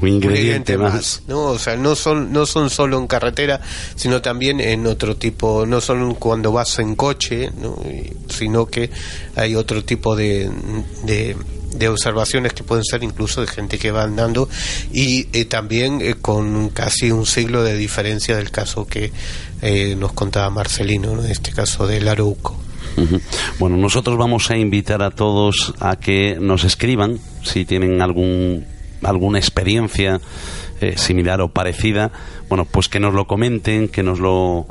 [0.00, 1.22] Un ingrediente más.
[1.26, 1.42] ¿no?
[1.46, 3.60] O sea, no son, no son solo en carretera,
[3.96, 7.76] sino también en otro tipo, no solo cuando vas en coche, ¿no?
[7.84, 8.90] Y- sino que
[9.34, 10.50] hay otro tipo de,
[11.04, 11.36] de,
[11.74, 14.48] de observaciones que pueden ser incluso de gente que va andando
[14.92, 19.10] y eh, también eh, con casi un siglo de diferencia del caso que
[19.62, 21.24] eh, nos contaba Marcelino, ¿no?
[21.24, 22.56] En este caso del Arauco.
[23.60, 28.64] Bueno, nosotros vamos a invitar a todos a que nos escriban si tienen algún
[29.02, 30.20] alguna experiencia
[30.80, 32.12] eh, similar o parecida,
[32.48, 34.66] bueno, pues que nos lo comenten, que nos lo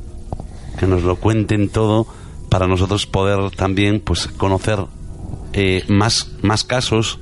[0.79, 2.07] que nos lo cuenten todo
[2.49, 4.79] para nosotros poder también pues conocer
[5.53, 7.19] eh, más más casos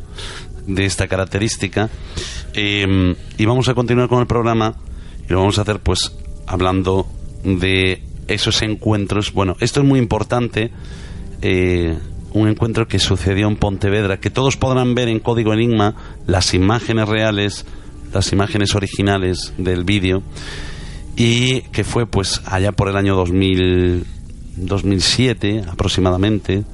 [0.67, 1.89] de esta característica.
[2.53, 4.75] Eh, y vamos a continuar con el programa
[5.27, 6.15] y lo vamos a hacer pues
[6.47, 7.07] hablando
[7.43, 9.33] de esos encuentros.
[9.33, 10.71] Bueno esto es muy importante
[12.35, 15.95] un encuentro que sucedió en Pontevedra que todos podrán ver en Código Enigma
[16.27, 17.65] las imágenes reales
[18.13, 20.21] las imágenes originales del vídeo
[21.15, 24.05] y que fue pues allá por el año 2000,
[24.57, 26.65] 2007 aproximadamente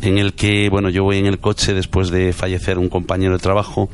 [0.00, 3.42] en el que bueno yo voy en el coche después de fallecer un compañero de
[3.42, 3.90] trabajo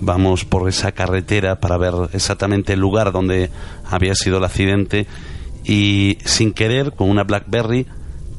[0.00, 3.50] vamos por esa carretera para ver exactamente el lugar donde
[3.88, 5.06] había sido el accidente
[5.64, 7.86] y sin querer con una BlackBerry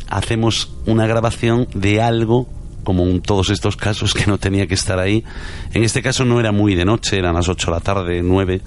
[0.10, 2.48] hacemos una grabación de algo
[2.84, 5.26] como en todos estos casos que no tenía que estar ahí.
[5.74, 8.62] En este caso no era muy de noche, eran las 8 de la tarde, 9,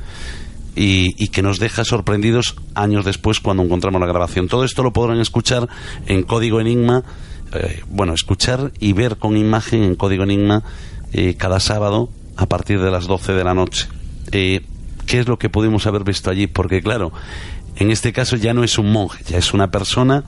[0.76, 4.48] y, que nos deja sorprendidos años después cuando encontramos la grabación.
[4.48, 5.68] Todo esto lo podrán escuchar
[6.06, 7.02] en Código Enigma,
[7.54, 10.64] eh, bueno, escuchar y ver con imagen en Código Enigma
[11.12, 13.88] eh, cada sábado a partir de las 12 de la noche.
[14.32, 14.60] Eh,
[15.06, 16.46] ¿Qué es lo que pudimos haber visto allí?
[16.46, 17.10] Porque claro,
[17.76, 20.24] en este caso ya no es un monje, ya es una persona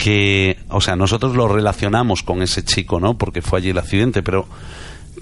[0.00, 3.18] que, o sea, nosotros lo relacionamos con ese chico, ¿no?
[3.18, 4.46] Porque fue allí el accidente, pero,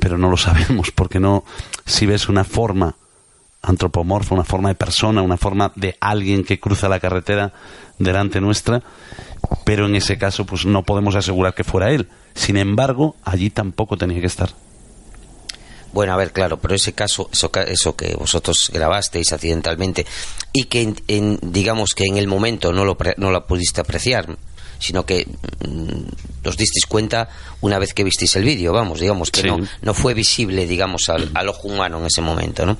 [0.00, 1.44] pero no lo sabemos, porque no,
[1.84, 2.94] si ves una forma
[3.60, 7.52] antropomorfa, una forma de persona, una forma de alguien que cruza la carretera
[7.98, 8.80] delante nuestra,
[9.64, 12.08] pero en ese caso, pues no podemos asegurar que fuera él.
[12.34, 14.50] Sin embargo, allí tampoco tenía que estar.
[15.92, 20.06] Bueno, a ver, claro, pero ese caso, eso, eso que vosotros grabasteis accidentalmente
[20.52, 24.36] y que, en, digamos que en el momento no lo, no lo pudiste apreciar,
[24.78, 25.26] sino que
[25.66, 27.28] mm, os disteis cuenta
[27.60, 31.48] una vez que visteis el vídeo, vamos, digamos que no, no fue visible, digamos, al,
[31.48, 32.76] ojo humano en ese momento, ¿no?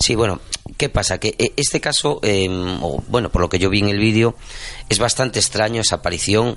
[0.00, 0.40] Sí, bueno,
[0.76, 1.18] ¿qué pasa?
[1.18, 2.78] Que eh, este caso, em,
[3.08, 4.36] bueno, por lo que yo vi en el vídeo,
[4.88, 6.56] es bastante extraño esa aparición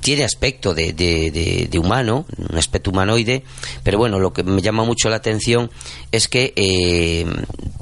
[0.00, 3.42] tiene aspecto de, de, humano, un aspecto humanoide,
[3.82, 5.70] pero bueno, lo que me llama mucho la atención
[6.12, 7.26] es que eh,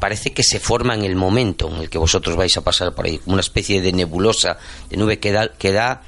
[0.01, 3.07] parece que se forma en el momento en el que vosotros vais a pasar por
[3.07, 6.03] ahí, una especie de nebulosa, de nube que da, que da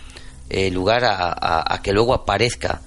[0.48, 2.80] eh, lugar a, que luego aparezca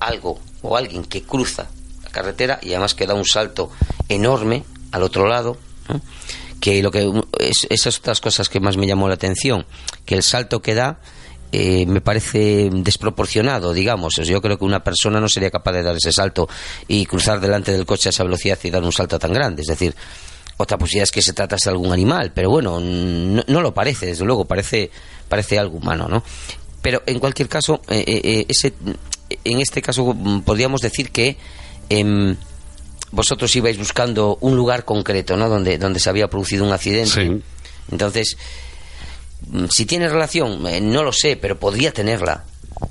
[0.00, 1.68] algo o alguien que cruza
[2.02, 3.70] la carretera y además que da un salto
[4.08, 5.56] enorme al otro lado.
[6.60, 9.66] que lo que es, esas otras cosas que más me llamó la atención
[10.04, 10.98] que el salto que da
[11.52, 14.14] eh, me parece desproporcionado, digamos.
[14.16, 16.48] Yo creo que una persona no sería capaz de dar ese salto
[16.88, 19.62] y cruzar delante del coche a esa velocidad y dar un salto tan grande.
[19.62, 19.94] Es decir,
[20.56, 24.24] otra posibilidad es que se tratase de algún animal, pero bueno, no, lo parece, desde
[24.24, 24.90] luego, parece,
[25.28, 26.22] parece algo humano, ¿no?
[26.82, 28.72] Pero en cualquier caso, eh, eh, ese,
[29.44, 31.36] en este caso podríamos decir que
[31.88, 32.36] em,
[33.10, 35.48] vosotros ibais buscando un lugar concreto, ¿no?
[35.48, 37.42] Donde, donde se había producido un accidente.
[37.90, 38.36] Entonces,
[39.70, 42.44] si tiene relación, eh, no lo sé, pero podría tenerla.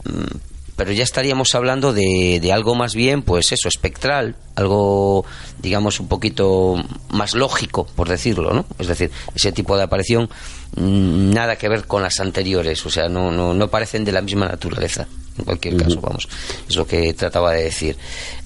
[0.06, 0.38] Mm,
[0.76, 5.26] pero ya estaríamos hablando de, de, algo más bien, pues eso, espectral, algo,
[5.62, 6.76] digamos, un poquito
[7.10, 8.66] más lógico, por decirlo, ¿no?
[8.78, 10.30] Es decir, ese tipo de aparición,
[10.76, 14.22] mm, nada que ver con las anteriores, o sea, no, no, no parecen de la
[14.22, 16.28] misma naturaleza, en cualquier caso, vamos,
[16.68, 17.98] es lo que trataba de decir.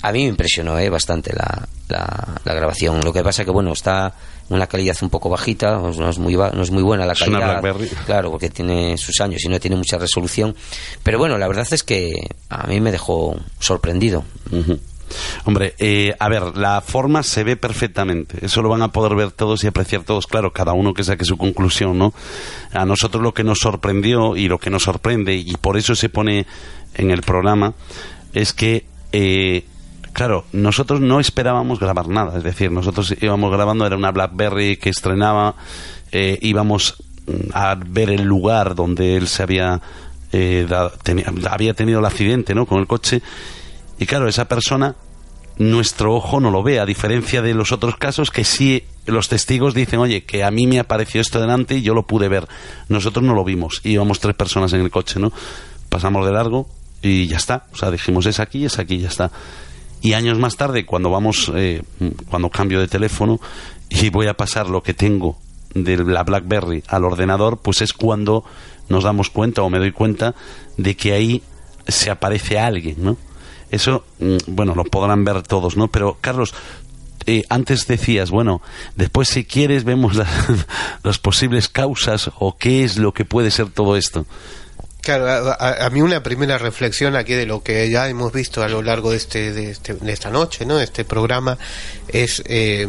[0.03, 0.89] A mí me impresionó ¿eh?
[0.89, 4.13] bastante la, la, la grabación, lo que pasa que, bueno, está
[4.49, 7.61] una calidad un poco bajita, no es muy, no es muy buena la calidad.
[8.05, 10.55] Claro, porque tiene sus años y no tiene mucha resolución.
[11.03, 12.11] Pero bueno, la verdad es que
[12.49, 14.23] a mí me dejó sorprendido.
[15.45, 18.45] Hombre, eh, a ver, la forma se ve perfectamente.
[18.45, 20.27] Eso lo van a poder ver todos y apreciar todos.
[20.27, 22.13] Claro, cada uno que saque su conclusión, ¿no?
[22.73, 26.09] A nosotros lo que nos sorprendió y lo que nos sorprende, y por eso se
[26.09, 26.45] pone
[26.95, 27.73] en el programa,
[28.33, 29.65] es que eh,
[30.13, 34.89] claro, nosotros no esperábamos grabar nada, es decir, nosotros íbamos grabando, era una BlackBerry que
[34.89, 35.55] estrenaba,
[36.11, 39.81] eh, íbamos mm, a ver el lugar donde él se había,
[40.31, 40.67] eh,
[41.49, 42.65] había tenido el accidente ¿no?
[42.65, 43.21] con el coche,
[43.99, 44.95] y claro, esa persona,
[45.57, 49.73] nuestro ojo no lo ve, a diferencia de los otros casos que sí los testigos
[49.73, 52.47] dicen, oye, que a mí me apareció esto delante y yo lo pude ver.
[52.87, 55.33] Nosotros no lo vimos, íbamos tres personas en el coche, ¿no?
[55.89, 56.69] Pasamos de largo
[57.01, 59.31] y ya está, o sea, dijimos, es aquí, es aquí, ya está
[60.01, 61.81] y años más tarde cuando vamos eh,
[62.29, 63.39] cuando cambio de teléfono
[63.89, 65.37] y voy a pasar lo que tengo
[65.73, 68.43] de la BlackBerry al ordenador pues es cuando
[68.87, 70.35] nos damos cuenta o me doy cuenta
[70.77, 71.43] de que ahí
[71.87, 73.17] se aparece alguien no
[73.71, 76.53] eso mm, bueno lo podrán ver todos no pero Carlos
[77.25, 78.61] eh, antes decías, bueno,
[78.95, 80.19] después si quieres vemos
[81.03, 84.25] las posibles causas o qué es lo que puede ser todo esto.
[85.01, 88.81] Claro, a, mí una primera reflexión aquí de lo que ya hemos visto a lo
[88.81, 90.79] largo de, este, de, este, de esta noche, ¿no?
[90.79, 91.57] este programa,
[92.09, 92.87] es eh,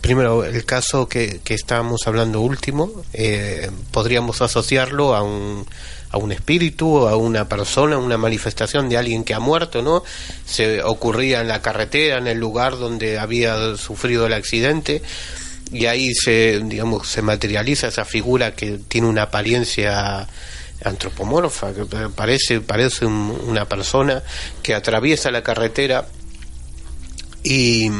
[0.00, 5.66] primero el caso que, que estábamos hablando último, eh, podríamos asociarlo a un,
[6.10, 10.02] a un espíritu, a una persona, una manifestación de alguien que ha muerto, ¿no?
[10.44, 15.02] Se ocurría en la carretera, en el lugar donde había sufrido el accidente
[15.72, 20.26] y ahí se, digamos, se materializa esa figura que tiene una apariencia
[20.84, 21.84] antropomorfa, que
[22.14, 24.22] parece, parece una persona
[24.62, 26.06] que atraviesa la carretera
[27.48, 27.90] y,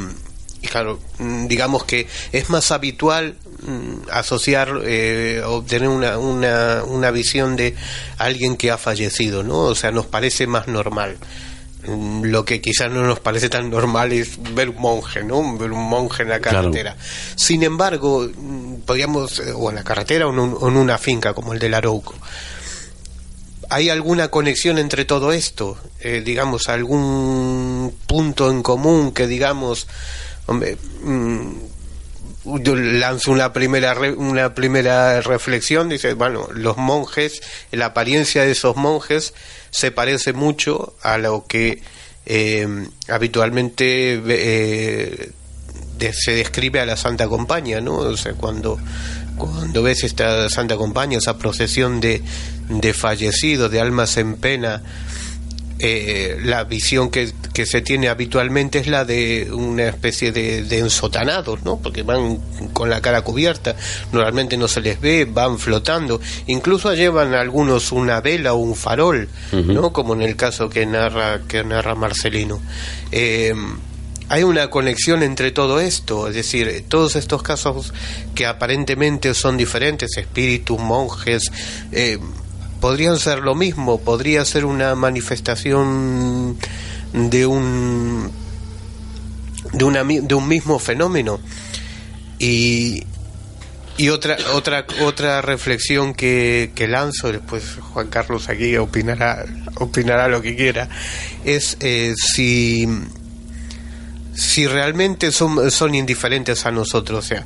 [0.70, 0.98] claro,
[1.46, 7.76] digamos que es más habitual mm, asociar, eh, obtener una, una, una visión de
[8.18, 9.58] alguien que ha fallecido, ¿no?
[9.58, 11.16] O sea, nos parece más normal
[11.86, 15.56] mm, lo que quizás no nos parece tan normal es ver un monje, ¿no?
[15.56, 16.96] Ver un monje en la carretera.
[17.36, 21.34] Sin embargo, mm, podríamos, eh, o en la carretera o en, o en, una finca
[21.34, 22.14] como el del Arauco,
[23.68, 25.76] ¿Hay alguna conexión entre todo esto?
[26.00, 29.88] Eh, digamos, algún punto en común que digamos,
[30.46, 31.50] hombre, mm,
[32.44, 38.76] yo lanzo una primera una primera reflexión, dice, bueno, los monjes, la apariencia de esos
[38.76, 39.34] monjes
[39.70, 41.82] se parece mucho a lo que
[42.24, 45.32] eh, habitualmente eh,
[46.12, 47.96] se describe a la Santa Compañía, ¿no?
[47.96, 48.78] O sea, cuando
[49.36, 52.22] cuando ves esta Santa Compañía, esa procesión de,
[52.68, 54.82] de fallecidos, de almas en pena,
[55.78, 60.78] eh, la visión que, que, se tiene habitualmente es la de una especie de, de,
[60.78, 61.78] ensotanados, ¿no?
[61.78, 62.38] Porque van
[62.72, 63.76] con la cara cubierta,
[64.10, 69.28] normalmente no se les ve, van flotando, incluso llevan algunos una vela o un farol,
[69.52, 69.92] ¿no?
[69.92, 72.58] Como en el caso que narra que narra Marcelino.
[73.12, 73.54] Eh,
[74.28, 77.92] hay una conexión entre todo esto, es decir, todos estos casos
[78.34, 81.52] que aparentemente son diferentes, espíritus, monjes,
[81.92, 82.18] eh,
[82.86, 86.56] podrían ser lo mismo, podría ser una manifestación
[87.12, 88.30] de un
[89.72, 91.40] de, un mismo fenómeno.
[92.38, 93.02] Y,
[93.96, 99.44] y otra otra otra reflexión que, que, lanzo después Juan Carlos aquí opinará
[99.80, 100.88] opinará lo que quiera
[101.44, 102.86] es eh, si
[104.32, 107.44] si realmente son, son indiferentes a nosotros, o sea,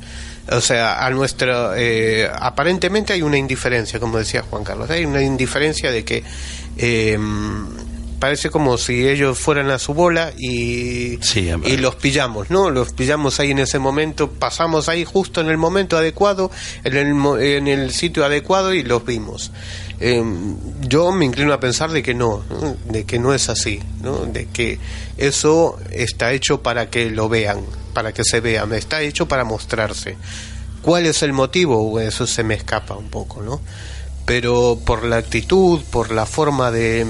[0.49, 5.21] o sea, a nuestra, eh, aparentemente hay una indiferencia, como decía Juan Carlos, hay una
[5.21, 6.23] indiferencia de que
[6.77, 7.17] eh,
[8.21, 11.19] parece como si ellos fueran a su bola y,
[11.65, 12.69] y los pillamos, ¿no?
[12.69, 16.51] Los pillamos ahí en ese momento, pasamos ahí justo en el momento adecuado,
[16.83, 19.51] en el, en el sitio adecuado y los vimos.
[19.99, 20.23] Eh,
[20.81, 22.43] yo me inclino a pensar de que no,
[22.85, 24.25] de que no es así, ¿no?
[24.25, 24.77] de que
[25.17, 30.17] eso está hecho para que lo vean, para que se vean, está hecho para mostrarse.
[30.81, 31.99] ¿Cuál es el motivo?
[31.99, 33.61] Eso se me escapa un poco, ¿no?
[34.25, 37.05] Pero por la actitud, por la forma de,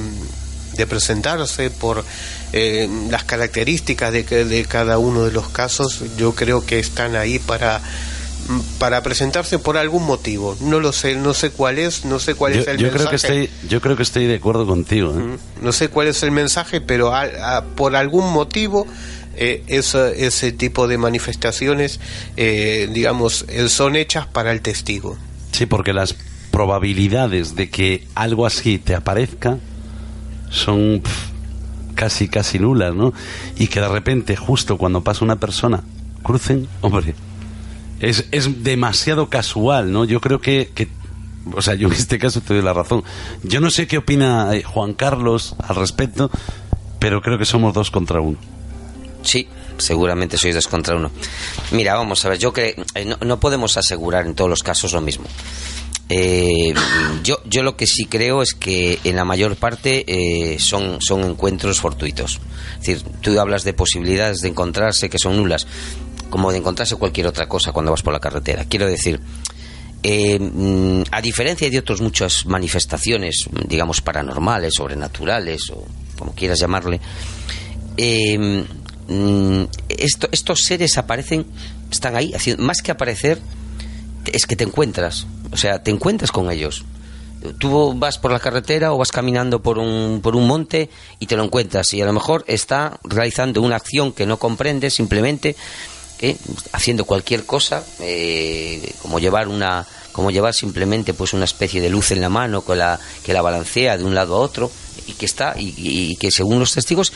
[0.74, 2.04] de presentarse, por
[2.52, 7.40] eh, las características de, de cada uno de los casos, yo creo que están ahí
[7.40, 7.82] para
[8.80, 10.58] para presentarse por algún motivo.
[10.62, 12.98] No lo sé, no sé cuál es, no sé cuál yo, es el yo mensaje.
[13.06, 15.14] Creo que estoy, yo creo que estoy de acuerdo contigo.
[15.18, 15.38] ¿eh?
[15.62, 17.22] No sé cuál es el mensaje, pero a,
[17.58, 18.88] a, por algún motivo
[19.36, 22.00] eh, ese, ese tipo de manifestaciones,
[22.38, 25.18] eh, digamos, eh, son hechas para el testigo.
[25.52, 26.16] Sí, porque las
[26.52, 29.58] probabilidades de que algo así te aparezca
[30.50, 31.02] son
[31.96, 33.14] casi, casi nulas, ¿no?
[33.58, 35.84] Y que de repente, justo cuando pasa una persona,
[36.24, 37.16] crucen, hombre,
[38.00, 40.06] es, es demasiado casual, ¿no?
[40.06, 40.90] Yo creo que, que,
[41.54, 43.04] o sea, yo en este caso te doy la razón.
[43.44, 46.32] Yo no sé qué opina eh, Juan Carlos al respecto,
[47.00, 48.38] pero creo que somos dos contra uno.
[49.24, 51.12] Sí, seguramente sois dos contra uno.
[51.72, 55.02] Mira, vamos a ver, yo que eh, no, podemos asegurar en todos los casos lo
[55.02, 55.26] mismo.
[56.10, 56.74] Eh,
[57.24, 61.24] yo, yo lo que sí creo es que en la mayor parte eh, son, son
[61.24, 62.42] encuentros fortuitos.
[62.74, 65.68] Es decir, tú hablas de posibilidades de encontrarse que son nulas
[66.30, 68.66] como de encontrarse cualquier otra cosa cuando vas por la carretera.
[68.66, 69.20] Quiero decir,
[70.02, 75.86] eh, a diferencia de otras muchas manifestaciones, digamos, paranormales, sobrenaturales, o
[76.18, 77.00] como quieras llamarle,
[79.90, 81.46] esto, estos seres aparecen,
[81.92, 83.40] están ahí, más que aparecer,
[84.32, 86.86] es que te encuentras, o sea, te encuentras con ellos.
[87.58, 91.36] Tú vas por la carretera o vas caminando por un, por un monte y te
[91.36, 95.56] lo encuentras y a lo mejor está realizando una acción que no comprendes simplemente
[96.20, 96.38] ¿eh?
[96.72, 102.12] haciendo cualquier cosa, eh, como llevar una como llevar simplemente pues una especie de luz
[102.12, 104.70] en la mano que la, que la balancea de un lado a otro
[105.08, 107.14] y que está y que según los testigos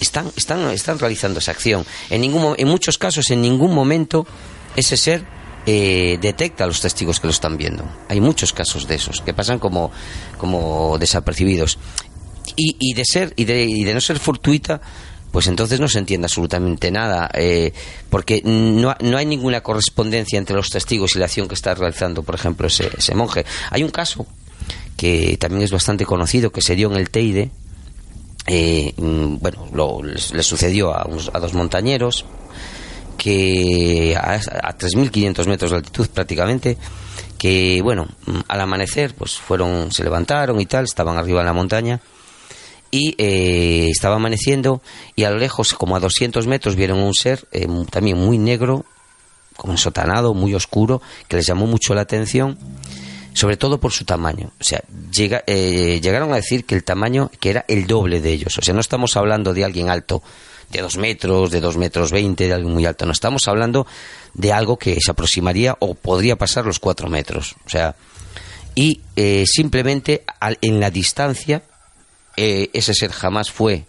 [0.00, 1.84] están, están, están realizando esa acción.
[2.10, 4.26] En, ningún, en muchos casos, en ningún momento,
[4.76, 5.24] ese ser
[5.66, 7.84] eh, detecta a los testigos que lo están viendo.
[8.08, 9.90] Hay muchos casos de esos que pasan como,
[10.38, 11.78] como desapercibidos.
[12.54, 14.80] Y, y de ser y de, y de no ser fortuita,
[15.32, 17.72] pues entonces no se entiende absolutamente nada, eh,
[18.08, 22.22] porque no, no, hay ninguna correspondencia entre los testigos y la acción que está realizando,
[22.22, 23.44] por ejemplo, ese, ese monje.
[23.70, 24.26] Hay un caso
[24.96, 27.50] que también es bastante conocido, que se dio en el Teide,
[28.46, 32.24] eh, mm, bueno, lo, le, sucedió a, a dos montañeros,
[33.16, 36.76] que a, a 3.500 metros de altitud prácticamente,
[37.38, 38.08] que bueno,
[38.48, 42.00] al amanecer pues fueron, se levantaron y tal, estaban arriba en la montaña
[42.90, 44.80] y eh, estaba amaneciendo
[45.14, 48.84] y a lo lejos, como a 200 metros, vieron un ser eh, también muy negro,
[49.56, 52.58] como ensotanado, muy oscuro, que les llamó mucho la atención,
[53.36, 54.50] sobre todo por su tamaño.
[54.58, 54.82] O sea,
[55.12, 58.56] llega, eh, llegaron a decir que el tamaño, que era el doble de ellos.
[58.56, 60.22] O sea, no estamos hablando de alguien alto,
[60.70, 63.04] de dos metros, de dos metros veinte, de algo muy alto.
[63.04, 63.86] No estamos hablando
[64.32, 67.56] de algo que se aproximaría o podría pasar los cuatro metros.
[67.66, 67.94] O sea,
[68.74, 71.62] y eh, simplemente al, en la distancia,
[72.38, 73.84] eh, ese ser jamás fue,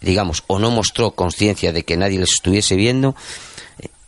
[0.00, 3.16] digamos, o no mostró conciencia de que nadie les estuviese viendo,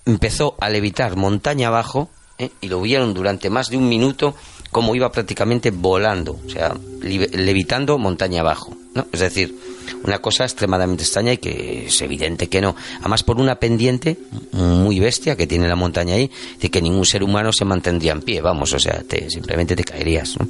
[0.06, 4.36] empezó a levitar montaña abajo eh, y lo vieron durante más de un minuto
[4.74, 9.06] como iba prácticamente volando, o sea, levitando montaña abajo, ¿no?
[9.12, 9.56] Es decir,
[10.02, 12.74] una cosa extremadamente extraña y que es evidente que no.
[12.98, 14.18] Además, por una pendiente
[14.50, 16.28] muy bestia que tiene la montaña ahí,
[16.60, 19.84] de que ningún ser humano se mantendría en pie, vamos, o sea, te, simplemente te
[19.84, 20.48] caerías, ¿no?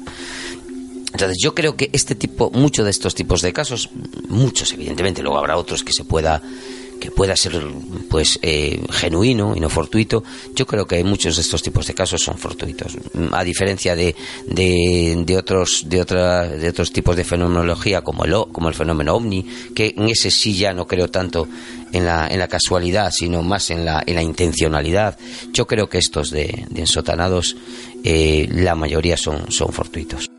[1.11, 3.91] Entonces yo creo que este tipo, muchos de estos tipos de casos,
[4.27, 6.41] muchos evidentemente, luego habrá otros que se pueda
[6.99, 7.61] que pueda ser
[8.09, 10.23] pues eh, genuino y no fortuito.
[10.55, 12.97] Yo creo que muchos de estos tipos de casos son fortuitos.
[13.31, 14.15] A diferencia de,
[14.47, 19.45] de, otros de otra, de otros tipos de fenomenología como el como el fenómeno ovni
[19.73, 21.47] que en ese sí ya no creo tanto
[21.93, 25.17] en la, en la casualidad sino más en la, en la intencionalidad.
[25.53, 27.55] Yo creo que estos de, de ensotanados
[28.03, 30.34] eh, la mayoría son, son fortuitos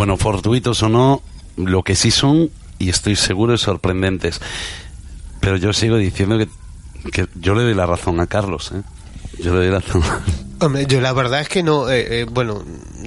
[0.00, 1.22] Bueno, fortuitos o no,
[1.56, 4.40] lo que sí son, y estoy seguro, es sorprendentes.
[5.40, 6.38] Pero yo sigo diciendo
[7.12, 8.80] que, yo le doy la razón a Carlos, ¿eh?
[9.40, 10.02] Yo le doy la razón.
[10.88, 12.64] Yo la verdad es que no, eh, eh, bueno,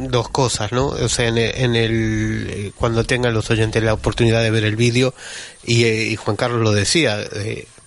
[0.07, 0.89] dos cosas, ¿no?
[0.89, 1.37] O sea, en
[1.75, 5.15] el, eh, cuando tengan los oyentes la oportunidad de ver el vídeo,
[5.65, 7.17] y, Juan Carlos lo decía,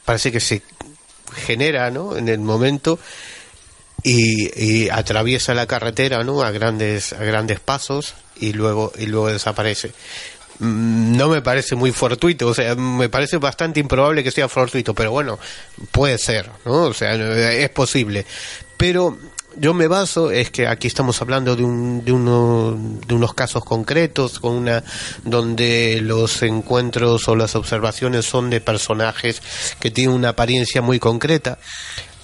[0.04, 0.62] parece que se
[1.46, 2.16] genera, ¿no?
[2.16, 2.98] En el momento
[4.02, 6.42] y, y, atraviesa la carretera, ¿no?
[6.42, 9.93] A grandes, a grandes pasos y luego, y luego desaparece.
[10.59, 15.11] No me parece muy fortuito, o sea, me parece bastante improbable que sea fortuito, pero
[15.11, 15.39] bueno,
[15.93, 16.84] puede ser, ¿no?
[16.84, 18.24] O sea, es posible.
[18.78, 19.18] Pero
[19.59, 22.76] yo me baso es que aquí estamos hablando de, un, de, uno,
[23.07, 24.84] de unos casos concretos con una
[25.24, 29.43] donde los encuentros o las observaciones son de personajes
[29.80, 31.59] que tienen una apariencia muy concreta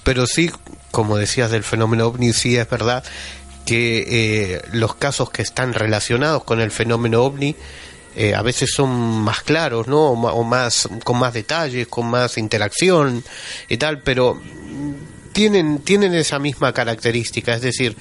[0.04, 0.50] pero sí
[0.90, 3.02] como decías del fenómeno ovni sí es verdad
[3.64, 7.56] que eh, los casos que están relacionados con el fenómeno ovni
[8.14, 8.90] eh, a veces son
[9.22, 10.10] más claros, ¿no?
[10.10, 13.24] O, más con más detalles, con más interacción
[13.68, 14.38] y tal, pero
[15.32, 17.96] tienen, tienen esa misma característica, es decir,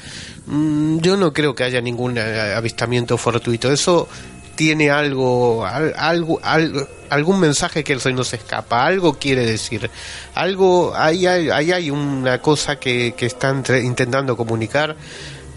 [0.48, 4.10] mmm, yo no creo que haya ningún avistamiento fortuito, eso
[4.56, 9.90] tiene algo, algo, algo, algún mensaje que se escapa, algo quiere decir,
[10.36, 14.96] algo, ahí hay, ahí hay una cosa que, que están intentando comunicar,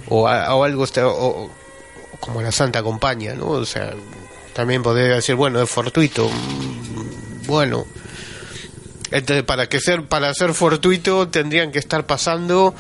[0.09, 1.51] o, o algo, o, o,
[2.21, 3.49] como la Santa Compañía, ¿no?
[3.49, 3.93] O sea,
[4.53, 6.31] también podría decir, bueno, es fortuito,
[7.47, 7.87] bueno,
[9.11, 12.75] entonces, para que ser para ser fortuito tendrían que estar pasando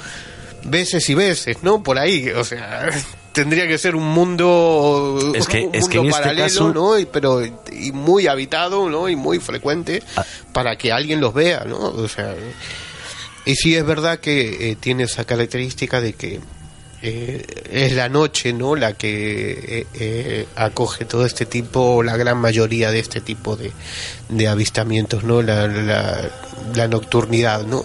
[0.64, 1.82] veces y veces, ¿no?
[1.82, 2.88] Por ahí, o sea,
[3.32, 6.72] tendría que ser un mundo es que, un es que en este paralelo, caso...
[6.72, 6.98] ¿no?
[6.98, 9.08] Y, pero y muy habitado, ¿no?
[9.08, 10.24] Y muy frecuente Ah.
[10.52, 11.78] para que alguien los vea, ¿no?
[11.78, 12.34] O sea,
[13.44, 16.40] y sí es verdad que eh, tiene esa característica de que
[17.06, 18.76] eh, es la noche, ¿no?
[18.76, 23.72] La que eh, eh, acoge todo este tipo, la gran mayoría de este tipo de,
[24.30, 25.42] de avistamientos, ¿no?
[25.42, 26.30] La, la,
[26.74, 27.84] la nocturnidad, ¿no?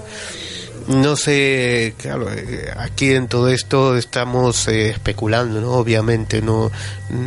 [0.90, 5.74] No sé, claro, eh, aquí en todo esto estamos eh, especulando, ¿no?
[5.74, 6.72] Obviamente, ¿no?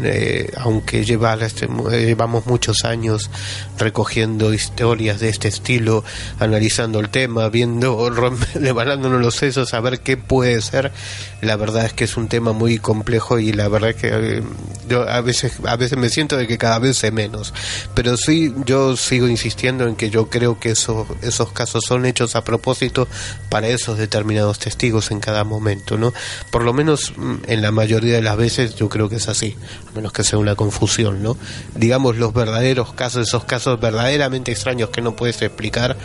[0.05, 3.31] Eh, aunque lleva, este, eh, llevamos muchos años
[3.79, 6.05] recogiendo historias de este estilo,
[6.39, 8.11] analizando el tema, viendo,
[8.55, 10.93] levantándonos los sesos a ver qué puede ser,
[11.41, 14.43] la verdad es que es un tema muy complejo y la verdad es que
[14.89, 17.53] yo a veces, a veces me siento de que cada vez sé menos.
[17.95, 22.37] Pero sí, yo sigo insistiendo en que yo creo que esos, esos casos son hechos
[22.37, 23.09] a propósito
[23.53, 26.14] para esos determinados testigos en cada momento, ¿no?
[26.50, 29.59] Por lo menos mm, en la mayoría de las veces yo creo que es así,
[29.90, 31.36] a menos que sea una confusión, ¿no?
[31.74, 35.98] Digamos los verdaderos casos, esos casos verdaderamente extraños que no puedes explicar,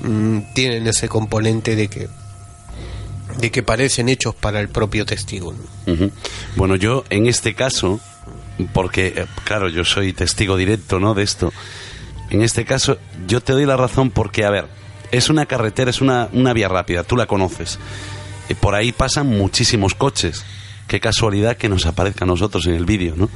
[0.00, 2.08] mm, tienen ese componente de que
[3.36, 5.54] de que parecen hechos para el propio testigo.
[6.56, 8.00] Bueno, yo en este caso,
[8.72, 11.12] porque eh, claro, yo soy testigo directo, ¿no?
[11.12, 11.52] De esto.
[12.30, 12.96] En este caso,
[13.26, 14.81] yo te doy la razón porque, a ver,
[15.12, 17.78] es una carretera, es una, una vía rápida, tú la conoces.
[18.48, 20.44] Y por ahí pasan muchísimos coches.
[20.88, 23.28] Qué casualidad que nos aparezca a nosotros en el vídeo, ¿no?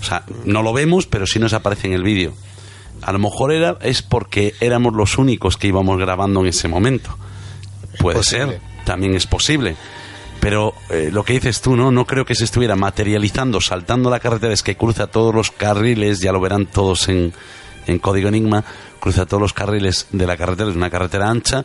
[0.00, 2.34] O sea, no lo vemos, pero sí nos aparece en el vídeo.
[3.02, 7.16] A lo mejor era, es porque éramos los únicos que íbamos grabando en ese momento.
[7.98, 9.76] Puede ser, también es posible.
[10.40, 11.92] Pero eh, lo que dices tú, ¿no?
[11.92, 16.20] No creo que se estuviera materializando, saltando la carretera, es que cruza todos los carriles,
[16.20, 17.32] ya lo verán todos en,
[17.86, 18.64] en Código Enigma,
[19.00, 21.64] cruza todos los carriles de la carretera, es una carretera ancha,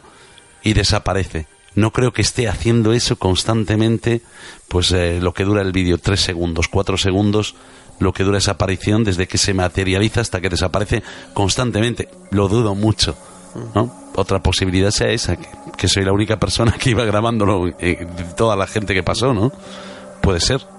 [0.64, 1.48] y desaparece.
[1.76, 4.22] No creo que esté haciendo eso constantemente,
[4.70, 7.56] pues eh, lo que dura el vídeo, tres segundos, cuatro segundos,
[8.00, 12.10] lo que dura esa aparición desde que se materializa hasta que desaparece constantemente.
[12.32, 13.16] Lo dudo mucho,
[13.74, 13.94] ¿no?
[14.16, 18.08] Otra posibilidad sea esa, que, que soy la única persona que iba grabándolo, eh,
[18.38, 19.52] toda la gente que pasó, ¿no?
[20.22, 20.75] Puede ser.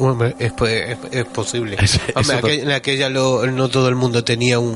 [0.00, 1.76] Hombre, es, es- es posible.
[1.80, 4.74] Es- Hombre, en aquella lo- no todo el mundo tenía un,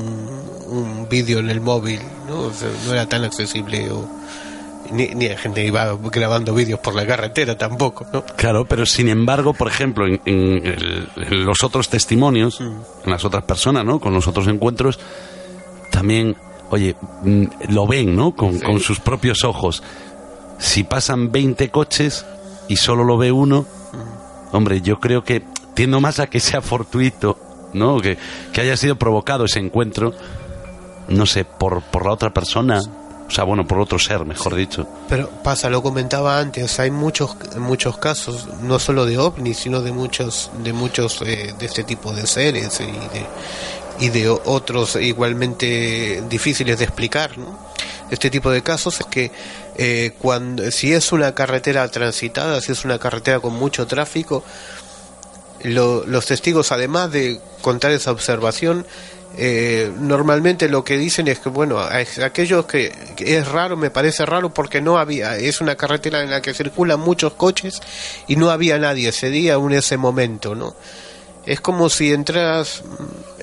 [0.67, 2.39] un vídeo en el móvil, ¿no?
[2.41, 3.89] O sea, no era tan accesible.
[3.91, 4.07] O,
[4.91, 8.23] ni, ni la gente iba grabando vídeos por la carretera tampoco, ¿no?
[8.37, 12.73] Claro, pero sin embargo, por ejemplo, en, en el- en los otros testimonios, Mm.
[13.05, 13.99] en las otras personas, ¿no?
[13.99, 14.99] Con los otros encuentros,
[15.91, 16.35] también,
[16.69, 18.35] oye, mm, lo ven, ¿no?
[18.35, 19.81] Con, con sus propios ojos.
[20.59, 22.25] Si pasan 20 coches
[22.67, 23.65] y solo lo ve uno.
[24.55, 25.43] Hombre, yo creo que
[25.73, 27.37] tiendo más a que sea fortuito,
[27.73, 27.99] ¿no?
[27.99, 28.17] Que,
[28.53, 30.13] que haya sido provocado ese encuentro,
[31.07, 32.79] no sé, por, por la otra persona,
[33.27, 34.87] o sea, bueno, por otro ser, mejor dicho.
[35.09, 39.91] Pero pasa, lo comentaba antes, hay muchos muchos casos, no solo de ovnis, sino de
[39.91, 43.25] muchos de muchos eh, de este tipo de seres y de
[43.99, 47.57] y de otros igualmente difíciles de explicar, ¿no?
[48.11, 49.31] Este tipo de casos es que
[49.77, 54.43] eh, cuando si es una carretera transitada, si es una carretera con mucho tráfico,
[55.63, 58.85] lo- los testigos, además de contar esa observación,
[59.37, 63.89] eh, normalmente lo que dicen es que, bueno, a- aquellos que, que es raro, me
[63.89, 67.81] parece raro porque no había, es una carretera en la que circulan muchos coches
[68.27, 70.75] y no había nadie ese día o en ese momento, ¿no?
[71.45, 72.83] Es como si entras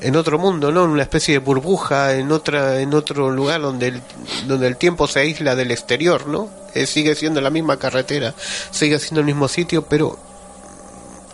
[0.01, 0.85] en otro mundo, ¿no?
[0.85, 4.03] En una especie de burbuja, en otra, en otro lugar donde el,
[4.47, 6.51] donde el tiempo se aísla del exterior, ¿no?
[6.75, 8.35] Eh, sigue siendo la misma carretera,
[8.71, 10.19] sigue siendo el mismo sitio, pero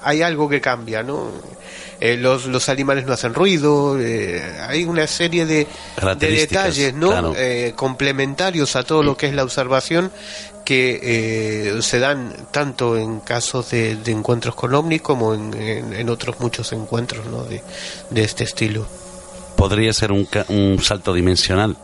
[0.02, 1.30] hay algo que cambia, ¿no?
[2.00, 5.66] Eh, los, los animales no hacen ruido, eh, hay una serie de,
[6.18, 7.08] de detalles, ¿no?
[7.10, 7.34] claro.
[7.36, 10.12] Eh, complementarios a todo lo que es la observación
[10.64, 15.92] que eh, se dan tanto en casos de, de encuentros con ovnis como en, en-
[15.94, 17.42] en otros muchos encuentros, ¿no?
[17.44, 17.62] De,
[18.10, 18.86] de este estilo.
[19.56, 21.76] Podría ser un, un salto dimensional.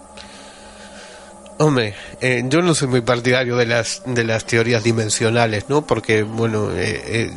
[1.59, 5.87] Hombre, eh, yo no soy muy partidario de las de las teorías dimensionales, ¿no?
[5.87, 7.31] Porque bueno, eh, eh,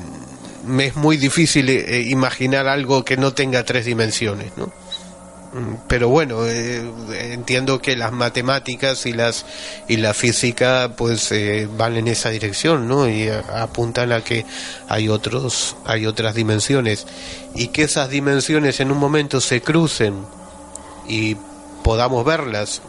[0.68, 4.72] me es muy difícil eh, imaginar algo que no tenga tres dimensiones, ¿no?
[5.54, 6.84] Mm, Pero bueno, eh,
[7.32, 9.46] entiendo que las matemáticas y las
[9.88, 13.08] y la física pues eh, van en esa dirección, ¿no?
[13.08, 14.46] Y eh, apuntan a que
[14.90, 17.08] hay otros hay otras dimensiones
[17.56, 20.26] y que esas dimensiones en un momento se crucen
[21.08, 21.38] y
[21.84, 22.82] podamos verlas.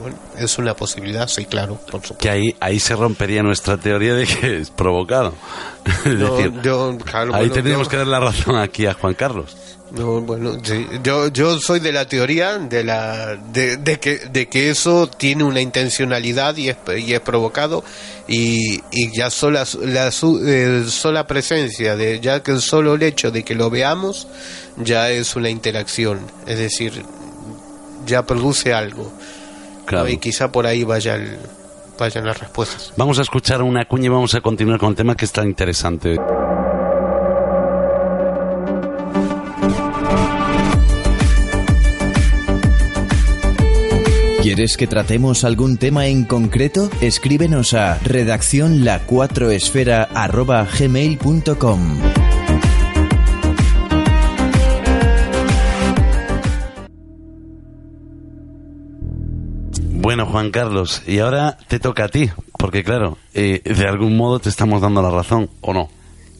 [0.00, 2.18] Bueno, es una posibilidad, sí, claro, por supuesto.
[2.18, 5.34] Que ahí, ahí se rompería nuestra teoría de que es provocado.
[6.04, 8.94] Es No, decir, yo, claro, ahí bueno, tendríamos yo- que dar la razón aquí a
[8.94, 9.56] Juan Carlos.
[9.92, 14.48] No, bueno, sí, yo, yo soy de la teoría de la de, de que de
[14.48, 17.84] que eso tiene una intencionalidad y es, y es provocado
[18.26, 23.30] y, y ya sola la eh, sola presencia de ya que el solo el hecho
[23.30, 24.26] de que lo veamos
[24.78, 27.04] ya es una interacción, es decir,
[28.06, 29.12] ya produce algo.
[29.84, 29.86] ¿No?
[29.86, 30.08] Claro.
[30.08, 31.38] Y quizá por ahí vaya el-
[31.98, 32.92] vayan las respuestas.
[32.96, 36.16] Vamos a escuchar una cuña y vamos a continuar con el tema que está interesante.
[44.42, 46.90] ¿Quieres que tratemos algún tema en concreto?
[47.00, 51.80] Escríbenos a redacción la 4 esfera arroba gmail.com.
[60.04, 64.38] Bueno, Juan Carlos, y ahora te toca a ti, porque claro, eh, de algún modo
[64.38, 65.88] te estamos dando la razón, ¿o no?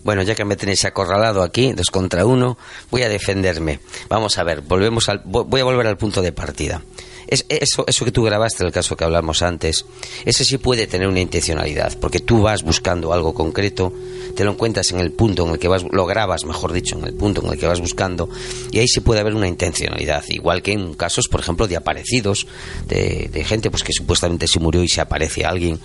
[0.05, 2.59] Bueno, ya que me tenéis acorralado aquí, dos contra uno,
[2.91, 3.81] voy a defenderme.
[4.11, 6.83] Vamos a ver, volvemos al, vo- voy a volver al punto de partida.
[7.27, 9.85] Es, eso, eso que tú grabaste, el caso que hablamos antes,
[10.25, 13.93] ese sí puede tener una intencionalidad, porque tú vas buscando algo concreto,
[14.35, 17.07] te lo encuentras en el punto en el que vas, lo grabas, mejor dicho, en
[17.07, 18.29] el punto en el que vas buscando,
[18.71, 22.47] y ahí sí puede haber una intencionalidad, igual que en casos, por ejemplo, de aparecidos,
[22.87, 25.79] de, de gente pues que supuestamente se murió y se aparece alguien,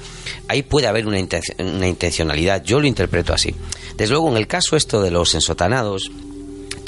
[0.47, 1.17] ahí puede haber una,
[1.59, 3.53] una intencionalidad, yo lo interpreto así.
[3.95, 6.11] Desde luego, en el caso esto de los ensotanados,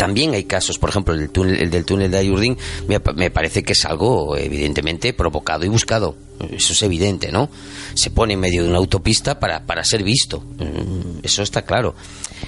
[0.02, 3.62] también hay casos, por ejemplo, el, túnel, el del túnel de Ayurdín, me, me, parece
[3.62, 6.16] que es algo evidentemente provocado y buscado.
[6.50, 7.52] Eso es evidente, ¿no?
[7.94, 10.40] Se pone en medio de una autopista para, para ser visto.
[10.40, 11.94] Mm, eso está claro.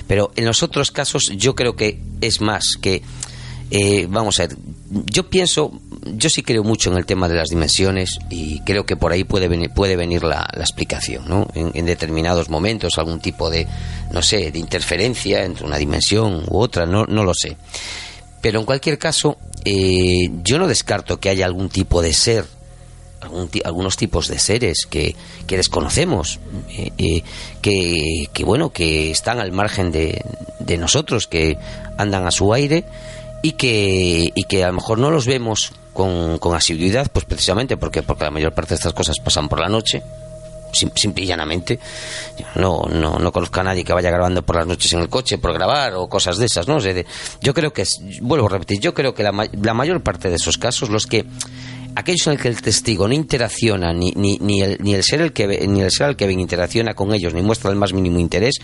[0.07, 3.03] Pero en los otros casos yo creo que es más que,
[3.75, 4.55] eh, vamos a ver,
[5.11, 5.71] yo pienso,
[6.05, 9.23] yo sí creo mucho en el tema de las dimensiones y creo que por ahí
[9.23, 11.47] puede venir, puede venir la, explicación, ¿no?
[11.55, 13.65] En, en, determinados momentos, algún tipo de,
[14.11, 17.57] no sé, de interferencia entre una dimensión u otra, no, no lo sé.
[18.43, 22.45] Pero en cualquier caso, eh, yo no descarto que haya algún tipo de ser,
[23.21, 25.15] algún, algunos tipos de seres que,
[25.47, 27.23] que desconocemos, eh, eh,
[27.63, 30.23] que, que, bueno, que están al margen de,
[30.59, 31.57] de nosotros, que
[31.97, 32.85] andan a su aire
[33.43, 37.77] y que, y que a lo mejor no los vemos con, con, asiduidad, pues precisamente
[37.77, 40.01] porque, porque la mayor parte de estas cosas pasan por la noche,
[40.71, 41.77] simple y llanamente.
[42.55, 45.37] No, no, no conozco a nadie que vaya grabando por las noches en el coche
[45.37, 46.79] por grabar o cosas de esas, ¿no?
[46.79, 47.83] yo creo que,
[48.21, 51.25] vuelvo a repetir, yo creo que la, la mayor parte de esos casos, los que
[51.95, 55.21] aquellos en los que el testigo no interacciona ni, ni, ni, el, ni el ser
[55.21, 57.93] el que ni el ser al que ven interacciona con ellos ni muestra el más
[57.93, 58.55] mínimo interés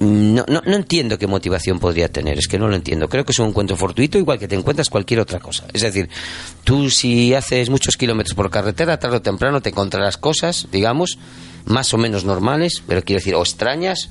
[0.00, 3.06] no, no, no, entiendo qué motivación podría tener, es que no lo entiendo.
[3.06, 5.66] Creo que es un encuentro fortuito igual que te encuentras cualquier otra cosa.
[5.74, 6.08] Es decir,
[6.64, 11.18] tú si haces muchos kilómetros por carretera, tarde o temprano te encontrarás cosas, digamos,
[11.66, 14.08] más o menos normales, pero quiero decir, o extrañas,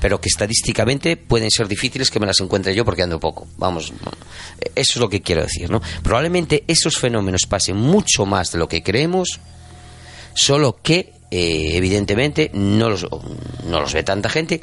[0.00, 3.48] pero que estadísticamente pueden ser difíciles que me las encuentre yo porque ando poco.
[3.56, 3.92] Vamos,
[4.76, 5.82] eso es lo que quiero decir, ¿no?
[6.04, 9.40] Probablemente esos fenómenos pasen mucho más de lo que creemos,
[10.32, 13.08] solo que eh, evidentemente no los,
[13.66, 14.62] no los ve tanta gente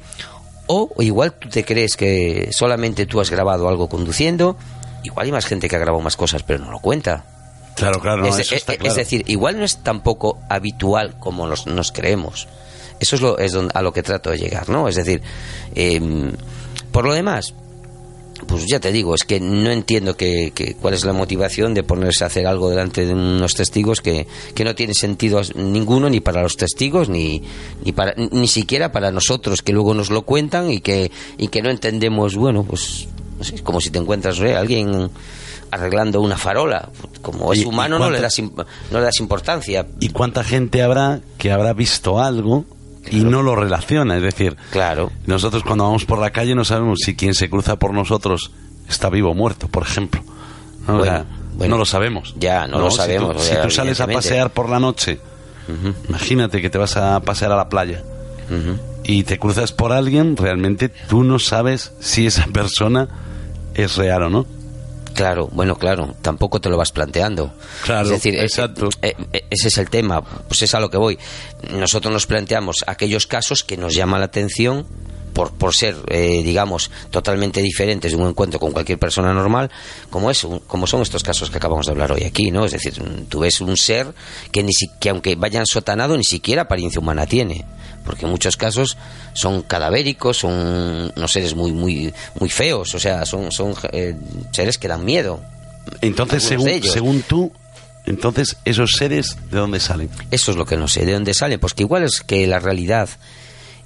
[0.72, 4.58] o igual tú te crees que solamente tú has grabado algo conduciendo,
[5.04, 7.26] igual hay más gente que ha grabado más cosas pero no lo cuenta.
[7.76, 8.92] Claro, claro, no, es, eso está es, claro.
[8.92, 12.48] es, decir, igual no es tampoco habitual como nos, nos creemos.
[13.00, 14.88] Eso es, lo, es donde, a lo que trato de llegar, ¿no?
[14.88, 15.22] Es decir,
[15.74, 16.00] eh,
[16.92, 17.54] por lo demás,
[18.48, 21.84] pues ya te digo, es que no entiendo que, que, cuál es la motivación de
[21.84, 26.20] ponerse a hacer algo delante de unos testigos que, que no tiene sentido ninguno ni
[26.20, 27.44] para los testigos ni,
[27.84, 31.62] ni, para, ni siquiera para nosotros que luego nos lo cuentan y que, y que
[31.62, 34.56] no entendemos, bueno, pues no sé, es como si te encuentras ¿eh?
[34.56, 35.10] alguien
[35.72, 36.90] arreglando una farola.
[37.22, 39.88] Como es humano, no le, das, no le das importancia.
[40.00, 42.66] ¿Y cuánta gente habrá que habrá visto algo
[43.10, 44.18] y no lo relaciona.
[44.18, 45.12] Es decir, claro.
[45.26, 48.52] nosotros cuando vamos por la calle no sabemos si quien se cruza por nosotros
[48.88, 50.24] está vivo o muerto, por ejemplo.
[50.88, 50.98] ¿no?
[50.98, 52.36] Bueno, o sea, bueno, no lo sabemos.
[52.38, 53.42] Ya, no, lo sabemos.
[53.42, 55.20] Si tú, si tú sales a pasear por la noche,
[55.68, 55.94] uh -huh.
[56.10, 58.04] imagínate que te vas a pasear a la playa
[58.50, 58.80] uh -huh.
[59.04, 63.08] y te cruzas por alguien, realmente tú no sabes si esa persona
[63.74, 64.46] es real o no.
[65.22, 67.54] Claro, bueno, claro, tampoco te lo vas planteando.
[67.84, 68.90] Claro, es decir, exacto.
[69.04, 71.20] Eh, eh, ese es el tema, pues es a lo que voy.
[71.70, 74.88] Nosotros nos planteamos aquellos casos que nos llaman la atención
[75.42, 79.72] por, por ser, eh, digamos, totalmente diferentes de un encuentro con cualquier persona normal,
[80.12, 82.64] como, es, como son estos casos que acabamos de hablar hoy aquí, ¿no?
[82.64, 84.14] Es decir, tú ves un ser
[84.52, 87.66] que, ni si, que aunque vayan sotanado, ni siquiera apariencia humana tiene
[88.06, 88.98] porque en muchos casos
[89.34, 94.16] son cadavéricos, son unos seres muy muy muy feos, o sea, son son eh,
[94.52, 95.40] seres que dan miedo.
[96.02, 97.52] Entonces, según, según tú,
[98.06, 100.10] entonces esos seres de dónde salen?
[100.32, 102.60] Eso es lo que no sé, de dónde salen, pues que igual es que la
[102.60, 103.10] realidad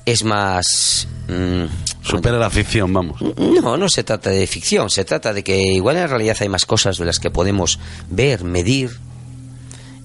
[0.06, 1.66] es más mmm,
[2.02, 3.22] supera la ficción, vamos.
[3.22, 6.66] No, no se trata de ficción, se trata de que igual en realidad hay más
[6.66, 7.80] cosas de las que podemos
[8.10, 8.98] ver, medir.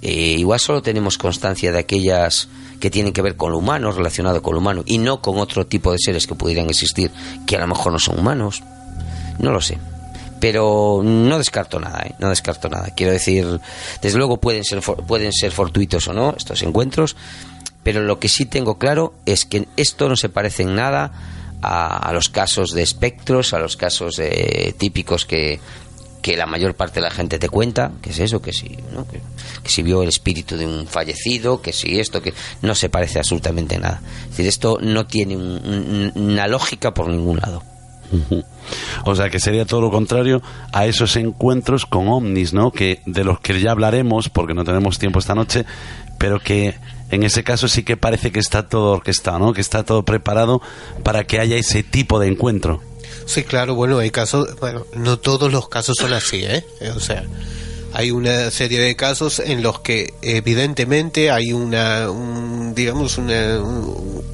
[0.02, 2.48] Eh, igual solo tenemos constancia de aquellas
[2.80, 5.66] que tienen que ver con lo humano, relacionado con lo humano, y no con otro
[5.66, 7.10] tipo de seres que pudieran existir,
[7.46, 8.62] que a lo mejor no son humanos.
[9.38, 9.78] No lo sé.
[10.40, 12.14] Pero no descarto nada, ¿eh?
[12.18, 12.94] no descarto nada.
[12.96, 13.60] Quiero decir,
[14.00, 17.14] desde luego pueden ser, pueden ser fortuitos o no estos encuentros,
[17.82, 21.12] pero lo que sí tengo claro es que esto no se parece en nada
[21.62, 25.60] a, los casos de espectros, a los casos de, típicos que,
[26.22, 29.06] que la mayor parte de la gente te cuenta, que es eso, que si, ¿no?
[29.06, 29.20] que,
[29.62, 33.18] que, si vio el espíritu de un fallecido, que si esto, que no se parece
[33.18, 34.00] absolutamente nada.
[34.24, 37.62] Es decir, esto no tiene un, un, una lógica por ningún lado.
[39.04, 42.70] O sea que sería todo lo contrario a esos encuentros con ovnis, ¿no?
[42.70, 45.64] Que de los que ya hablaremos porque no tenemos tiempo esta noche,
[46.18, 46.76] pero que
[47.10, 49.52] en ese caso sí que parece que está todo orquestado, ¿no?
[49.52, 50.62] Que está todo preparado
[51.02, 52.82] para que haya ese tipo de encuentro.
[53.26, 56.64] Sí, claro, bueno, hay casos, bueno, no todos los casos son así, ¿eh?
[56.96, 57.24] O sea,
[57.92, 62.08] hay una serie de casos en los que evidentemente hay una,
[62.74, 63.60] digamos, una,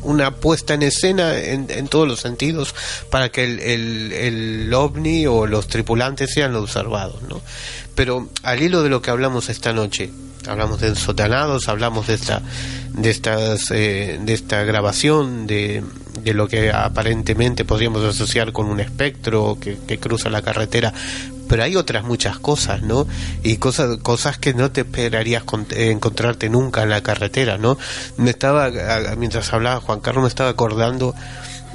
[0.02, 2.74] una puesta en escena en, en, todos los sentidos
[3.10, 7.40] para que el, el, el ovni o los tripulantes sean observados, ¿no?
[7.94, 10.10] Pero al hilo de lo que hablamos esta noche,
[10.48, 12.42] hablamos de ensotanados, hablamos de esta,
[12.92, 15.82] de estas, eh, de esta grabación de,
[16.22, 20.92] de lo que aparentemente podríamos asociar con un espectro que, que, cruza la carretera,
[21.48, 23.06] pero hay otras muchas cosas, ¿no?
[23.42, 27.78] Y cosas, cosas que no te esperarías encontrarte nunca en la carretera, ¿no?
[28.16, 28.70] Me estaba,
[29.16, 31.14] mientras hablaba Juan Carlos, me estaba acordando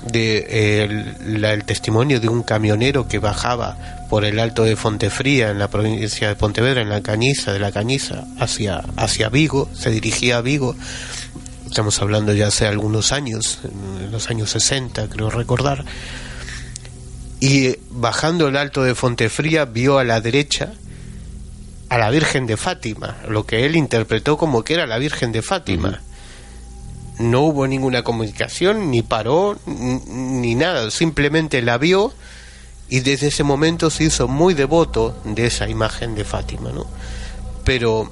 [0.05, 3.77] de eh, el, testimonio de un camionero que bajaba
[4.09, 7.71] por el alto de Fontefría en la provincia de Pontevedra en la Cañiza de la
[7.71, 10.75] Cañiza hacia hacia Vigo se dirigía a Vigo.
[11.67, 15.85] Estamos hablando ya hace algunos años en los años 60 creo recordar.
[17.39, 20.73] Y bajando el alto de Fontefría vio a la derecha
[21.89, 25.41] a la Virgen de Fátima lo que él interpretó como que era la Virgen de
[25.41, 26.01] Fátima
[27.21, 32.13] no hubo ninguna comunicación, ni paró, ni nada, simplemente la vio
[32.89, 36.85] y desde ese momento se hizo muy devoto de esa imagen de Fátima, ¿no?
[37.63, 38.09] Pero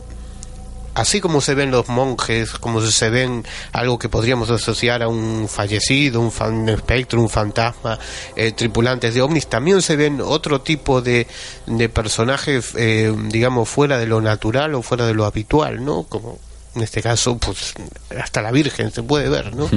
[0.93, 5.47] así como se ven los monjes, como se ven algo que podríamos asociar a un
[5.49, 7.99] fallecido, un, fan, espectro, un fantasma,
[8.35, 11.27] eh, tripulantes de ovnis, también se ven otro tipo de,
[11.65, 16.03] de personajes, eh, digamos, fuera de lo natural o fuera de lo habitual, ¿no?
[16.03, 16.39] Como
[16.75, 17.73] en este caso, pues
[18.19, 19.69] hasta la Virgen se puede ver, ¿no?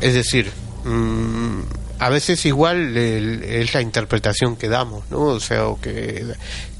[0.00, 0.50] Es decir,
[0.84, 1.60] mmm,
[1.98, 5.20] a veces igual es la interpretación que damos, ¿no?
[5.20, 6.24] O sea, o que,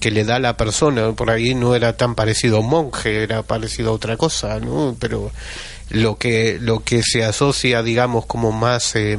[0.01, 3.43] que le da la persona, por ahí no era tan parecido a un monje, era
[3.43, 4.97] parecido a otra cosa, ¿no?
[4.99, 5.31] Pero
[5.91, 8.97] lo que, lo que se asocia, digamos, como más...
[8.97, 9.19] Eh,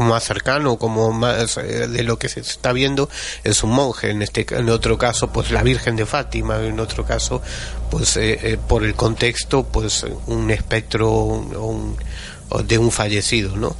[0.00, 3.10] como más cercano, como más eh, de lo que se está viendo
[3.44, 7.04] es un monje, en este en otro caso pues la Virgen de Fátima, en otro
[7.04, 7.42] caso
[7.90, 11.44] pues eh, eh, por el contexto pues un espectro
[12.64, 13.76] de un fallecido, ¿no?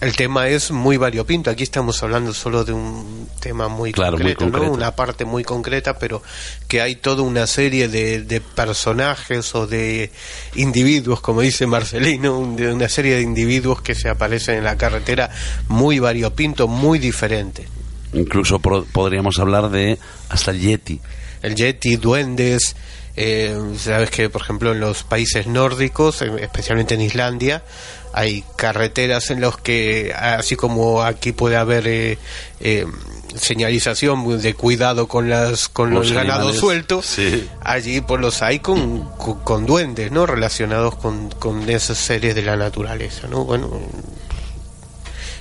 [0.00, 1.50] El tema es muy variopinto.
[1.50, 4.70] Aquí estamos hablando solo de un tema muy, concreto, ¿no?
[4.70, 6.22] una parte muy concreta, pero
[6.68, 10.10] que hay toda una serie de, de, personajes o de
[10.54, 15.30] individuos, como dice Marcelino, de una serie de individuos que se aparecen en la carretera
[15.68, 17.66] muy variopinto, muy diferente.
[18.12, 21.00] Incluso podríamos hablar de hasta el Yeti.
[21.42, 22.76] El Yeti, duendes.
[23.18, 27.62] Eh, sabes que, por ejemplo, en los países nórdicos, especialmente en Islandia,
[28.16, 32.18] hay carreteras en los que, así como aquí puede haber eh,
[32.60, 32.86] eh,
[33.34, 37.18] señalización de cuidado con las con los, ganados sueltos,
[37.60, 40.24] allí pues los hay con, con, duendes, ¿no?
[40.24, 43.44] Relacionados con, con esas series de la naturaleza, ¿no?
[43.44, 43.70] Bueno,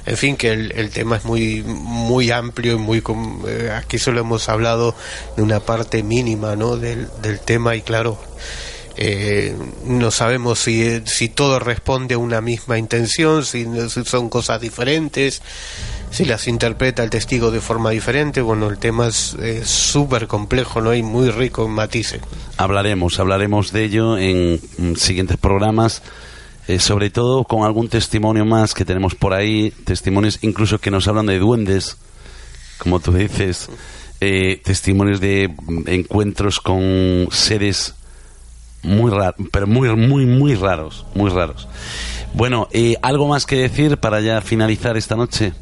[0.05, 3.01] en fin que el, el, tema es muy muy amplio y muy
[3.47, 4.95] eh, aquí solo hemos hablado
[5.37, 8.19] de una parte mínima no del, del tema y claro
[8.97, 13.65] eh, no sabemos si, si todo responde a una misma intención, si,
[14.05, 15.41] son cosas diferentes,
[16.11, 18.41] si las interpreta el testigo de forma diferente.
[18.41, 20.93] Bueno, el tema es súper complejo, ¿no?
[20.93, 22.21] Y muy rico en matices.
[22.57, 24.59] Hablaremos, hablaremos de ello en
[24.95, 26.01] siguientes programas.
[26.67, 31.07] Eh, sobre todo con algún testimonio más que tenemos por ahí, testimonios incluso que nos
[31.07, 31.97] hablan de duendes,
[32.79, 33.69] como tú dices,
[34.19, 35.53] eh, testimonios de
[35.85, 37.93] encuentros con seres
[38.85, 41.67] muy raros, pero muy, muy, muy raros, muy raros.
[42.33, 45.53] Bueno, eh, ¿algo más que decir para ya finalizar esta noche?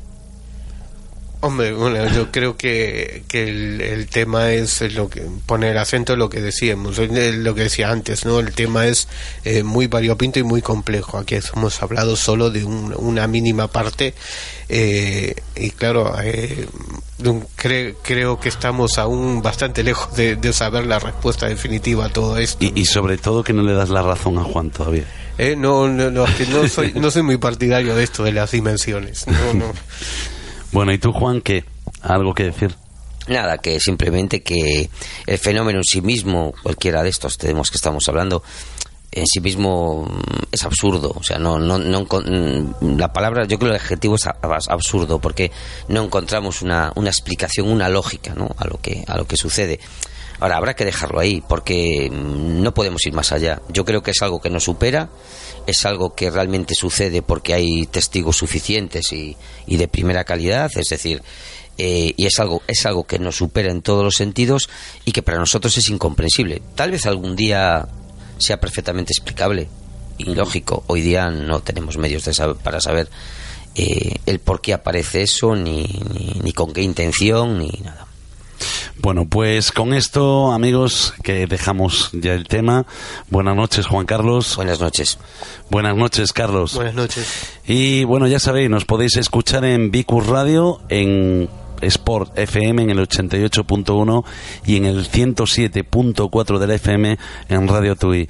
[1.45, 6.29] Hombre, bueno, yo creo que, que el, tema es lo que poner acento en lo
[6.29, 8.39] que decíamos, lo que decía antes, ¿no?
[8.39, 9.09] El tema es
[9.43, 11.17] eh, muy variopinto y muy complejo.
[11.17, 14.13] Aquí hemos hablado solo de una mínima parte
[14.69, 16.65] eh, y claro, eh,
[17.57, 22.63] creo que estamos aún bastante lejos de, saber la respuesta definitiva a todo esto.
[22.63, 25.03] Y, sobre todo que no le das la razón a Juan todavía.
[25.57, 29.27] no, no, no, no, soy, no soy muy partidario de esto de las dimensiones.
[29.27, 29.73] No, no.
[30.73, 31.63] Bueno, ¿y tú, Juan, qué?
[32.01, 32.75] ¿Algo que decir?
[33.27, 34.89] Nada, que simplemente que
[35.27, 38.43] el fenómeno en sí mismo, cualquiera de estos tenemos que estamos hablando,
[39.11, 41.13] en sí mismo mm, es absurdo.
[41.15, 44.27] O sea, no, no, no mm, la palabra, yo creo que el adjetivo es
[44.67, 45.51] absurdo porque
[45.89, 48.49] no encontramos una, una explicación, una lógica, ¿no?
[48.57, 49.79] A lo que, a lo que sucede.
[50.39, 53.61] Ahora habrá que dejarlo ahí porque mm, no podemos ir más allá.
[53.69, 55.09] Yo creo que es algo que nos supera
[55.67, 59.35] es algo que realmente sucede porque hay testigos suficientes y,
[59.67, 61.21] de primera calidad, es decir,
[61.77, 64.69] eh, y es algo, es algo que nos supera en todos los sentidos
[65.05, 66.61] y que para nosotros es incomprensible.
[66.75, 67.87] Tal vez algún día
[68.37, 69.67] sea perfectamente explicable
[70.17, 70.83] y lógico.
[70.87, 73.09] Hoy día no tenemos medios de para saber
[73.75, 75.87] eh, el por qué aparece eso, ni,
[76.43, 78.07] ni, con qué intención, ni nada.
[78.99, 82.85] Bueno, pues con esto, amigos, que dejamos ya el tema.
[83.29, 84.55] Buenas noches, Juan Carlos.
[84.55, 85.17] Buenas noches.
[85.69, 86.75] Buenas noches, Carlos.
[86.75, 87.27] Buenas noches.
[87.65, 91.49] Y bueno, ya sabéis, nos podéis escuchar en Vicus Radio, en
[91.81, 94.23] Sport FM en el 88.1
[94.65, 97.17] y en el 107.4 del FM
[97.49, 98.29] en Radio Tui.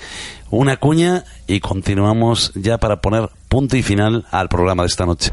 [0.49, 5.31] Una cuña y continuamos ya para poner punto y final al programa de esta noche.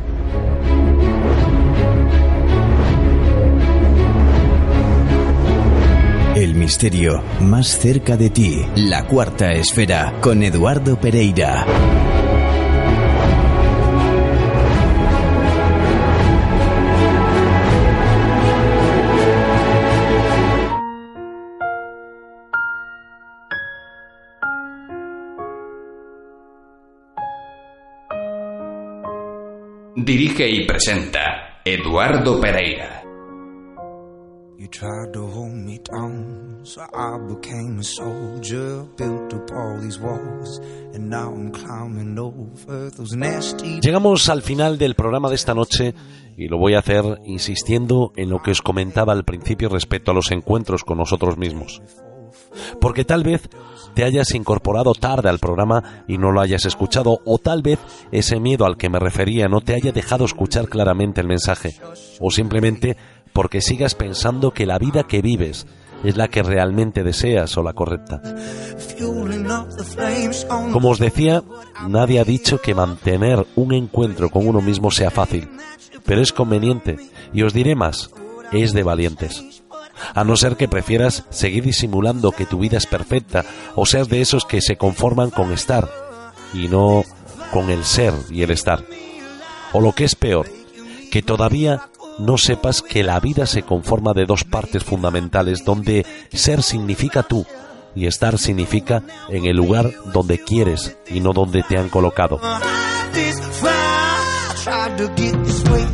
[6.50, 8.60] El misterio más cerca de ti.
[8.74, 11.64] La cuarta esfera con Eduardo Pereira.
[29.94, 32.99] Dirige y presenta Eduardo Pereira.
[34.60, 39.98] You tried to hold me down, so I became a soldier, built up all these
[39.98, 40.60] walls,
[40.92, 43.80] and now I'm climbing over those nasty.
[43.80, 45.94] Llegamos al final del programa de esta noche
[46.36, 50.14] y lo voy a hacer insistiendo en lo que os comentaba al principio respecto a
[50.14, 51.80] los encuentros con nosotros mismos.
[52.82, 53.48] Porque tal vez
[53.94, 57.78] te hayas incorporado tarde al programa y no lo hayas escuchado, o tal vez
[58.12, 61.76] ese miedo al que me refería no te haya dejado escuchar claramente el mensaje,
[62.20, 62.96] o simplemente
[63.32, 65.66] porque sigas pensando que la vida que vives
[66.04, 68.22] es la que realmente deseas o la correcta.
[70.72, 71.42] Como os decía,
[71.86, 75.48] nadie ha dicho que mantener un encuentro con uno mismo sea fácil,
[76.04, 76.96] pero es conveniente,
[77.32, 78.10] y os diré más,
[78.52, 79.62] es de valientes.
[80.14, 84.22] A no ser que prefieras seguir disimulando que tu vida es perfecta o seas de
[84.22, 85.90] esos que se conforman con estar
[86.54, 87.04] y no
[87.52, 88.84] con el ser y el estar.
[89.72, 90.48] O lo que es peor,
[91.10, 91.90] que todavía
[92.20, 97.46] no sepas que la vida se conforma de dos partes fundamentales donde ser significa tú
[97.94, 102.40] y estar significa en el lugar donde quieres y no donde te han colocado.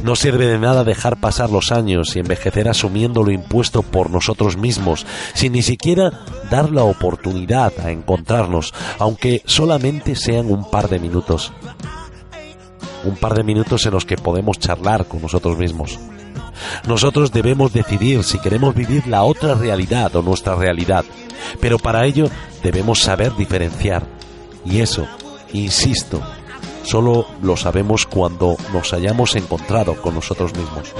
[0.02, 4.56] No sirve de nada dejar pasar los años y envejecer asumiendo lo impuesto por nosotros
[4.56, 11.00] mismos, sin ni siquiera dar la oportunidad a encontrarnos, aunque solamente sean un par de
[11.00, 11.52] minutos.
[13.04, 15.98] Un par de minutos en los que podemos charlar con nosotros mismos.
[16.86, 21.04] Nosotros debemos decidir si queremos vivir la otra realidad o nuestra realidad,
[21.60, 22.28] pero para ello
[22.62, 24.06] debemos saber diferenciar.
[24.64, 25.06] Y eso,
[25.52, 26.20] insisto,
[26.84, 30.92] solo lo sabemos cuando nos hayamos encontrado con nosotros mismos.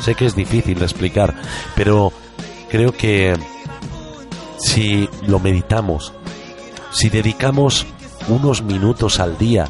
[0.00, 1.34] Sé que es difícil de explicar,
[1.74, 2.12] pero
[2.68, 3.34] creo que
[4.58, 6.12] si lo meditamos,
[6.90, 7.86] si dedicamos
[8.28, 9.68] unos minutos al día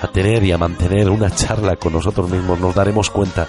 [0.00, 3.46] a tener y a mantener una charla con nosotros mismos, nos daremos cuenta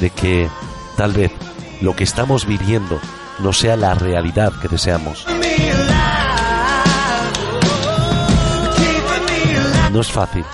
[0.00, 0.48] de que
[0.96, 1.32] tal vez
[1.80, 3.00] lo que estamos viviendo
[3.40, 5.26] no sea la realidad que deseamos.
[9.92, 10.44] No es fácil,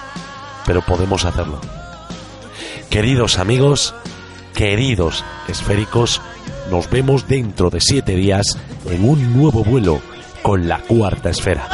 [0.64, 1.60] pero podemos hacerlo.
[2.88, 3.94] Queridos amigos,
[4.54, 6.22] queridos esféricos,
[6.70, 10.00] nos vemos dentro de siete días en un nuevo vuelo
[10.42, 11.68] con la cuarta esfera.